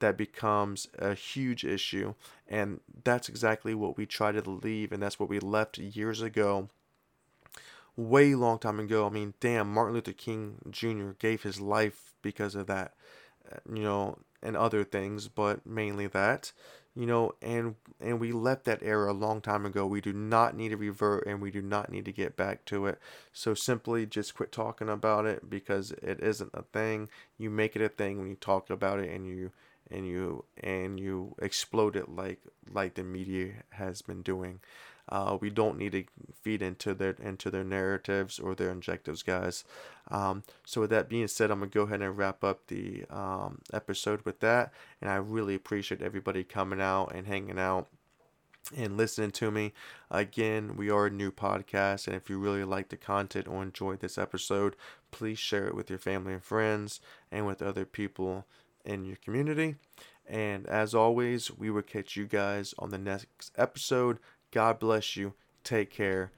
that 0.00 0.18
becomes 0.18 0.88
a 0.98 1.14
huge 1.14 1.64
issue. 1.64 2.14
And 2.46 2.80
that's 3.04 3.28
exactly 3.30 3.74
what 3.74 3.96
we 3.96 4.04
try 4.04 4.32
to 4.32 4.50
leave, 4.50 4.92
and 4.92 5.02
that's 5.02 5.18
what 5.18 5.30
we 5.30 5.40
left 5.40 5.78
years 5.78 6.20
ago 6.20 6.68
way 7.96 8.34
long 8.34 8.58
time 8.58 8.80
ago. 8.80 9.06
I 9.06 9.10
mean, 9.10 9.34
damn, 9.40 9.72
Martin 9.72 9.94
Luther 9.94 10.12
King 10.12 10.58
Jr. 10.70 11.12
gave 11.18 11.42
his 11.42 11.60
life 11.60 12.14
because 12.22 12.54
of 12.54 12.66
that, 12.66 12.94
uh, 13.50 13.58
you 13.72 13.82
know, 13.82 14.18
and 14.42 14.56
other 14.56 14.84
things, 14.84 15.28
but 15.28 15.66
mainly 15.66 16.06
that, 16.08 16.52
you 16.94 17.06
know, 17.06 17.32
and 17.40 17.76
and 18.00 18.20
we 18.20 18.32
left 18.32 18.64
that 18.64 18.82
era 18.82 19.10
a 19.10 19.14
long 19.14 19.40
time 19.40 19.64
ago. 19.64 19.86
We 19.86 20.00
do 20.00 20.12
not 20.12 20.56
need 20.56 20.70
to 20.70 20.76
revert, 20.76 21.26
and 21.26 21.40
we 21.40 21.50
do 21.50 21.62
not 21.62 21.90
need 21.90 22.04
to 22.06 22.12
get 22.12 22.36
back 22.36 22.64
to 22.66 22.86
it. 22.86 22.98
So 23.32 23.54
simply 23.54 24.04
just 24.06 24.34
quit 24.34 24.52
talking 24.52 24.88
about 24.88 25.24
it 25.26 25.48
because 25.48 25.92
it 26.02 26.20
isn't 26.20 26.50
a 26.54 26.62
thing. 26.62 27.08
You 27.38 27.50
make 27.50 27.76
it 27.76 27.82
a 27.82 27.88
thing 27.88 28.18
when 28.18 28.28
you 28.28 28.36
talk 28.36 28.68
about 28.68 28.98
it, 29.00 29.10
and 29.10 29.26
you 29.26 29.52
and 29.90 30.06
you 30.06 30.44
and 30.62 30.98
you 31.00 31.34
explode 31.40 31.96
it 31.96 32.08
like 32.08 32.40
like 32.70 32.94
the 32.94 33.04
media 33.04 33.52
has 33.70 34.02
been 34.02 34.22
doing. 34.22 34.60
Uh, 35.08 35.36
we 35.40 35.50
don't 35.50 35.78
need 35.78 35.92
to 35.92 36.04
feed 36.40 36.62
into 36.62 36.94
their 36.94 37.16
into 37.22 37.50
their 37.50 37.64
narratives 37.64 38.38
or 38.38 38.54
their 38.54 38.70
objectives, 38.70 39.22
guys. 39.22 39.64
Um, 40.10 40.42
so 40.64 40.80
with 40.82 40.90
that 40.90 41.08
being 41.08 41.28
said, 41.28 41.50
I'm 41.50 41.60
gonna 41.60 41.70
go 41.70 41.82
ahead 41.82 42.02
and 42.02 42.16
wrap 42.16 42.44
up 42.44 42.66
the 42.68 43.04
um, 43.10 43.60
episode 43.72 44.22
with 44.24 44.40
that, 44.40 44.72
and 45.00 45.10
I 45.10 45.16
really 45.16 45.54
appreciate 45.54 46.02
everybody 46.02 46.44
coming 46.44 46.80
out 46.80 47.12
and 47.14 47.26
hanging 47.26 47.58
out 47.58 47.88
and 48.76 48.96
listening 48.96 49.32
to 49.32 49.50
me. 49.50 49.72
Again, 50.10 50.76
we 50.76 50.88
are 50.88 51.06
a 51.06 51.10
new 51.10 51.32
podcast, 51.32 52.06
and 52.06 52.16
if 52.16 52.30
you 52.30 52.38
really 52.38 52.64
like 52.64 52.88
the 52.88 52.96
content 52.96 53.48
or 53.48 53.62
enjoyed 53.62 54.00
this 54.00 54.18
episode, 54.18 54.76
please 55.10 55.38
share 55.38 55.66
it 55.66 55.74
with 55.74 55.90
your 55.90 55.98
family 55.98 56.32
and 56.32 56.44
friends 56.44 57.00
and 57.30 57.46
with 57.46 57.60
other 57.60 57.84
people 57.84 58.46
in 58.84 59.04
your 59.04 59.16
community. 59.16 59.76
And 60.26 60.66
as 60.66 60.94
always, 60.94 61.50
we 61.50 61.70
will 61.70 61.82
catch 61.82 62.16
you 62.16 62.26
guys 62.26 62.74
on 62.78 62.90
the 62.90 62.98
next 62.98 63.52
episode. 63.56 64.18
God 64.52 64.78
bless 64.78 65.16
you. 65.16 65.32
Take 65.64 65.90
care 65.90 66.30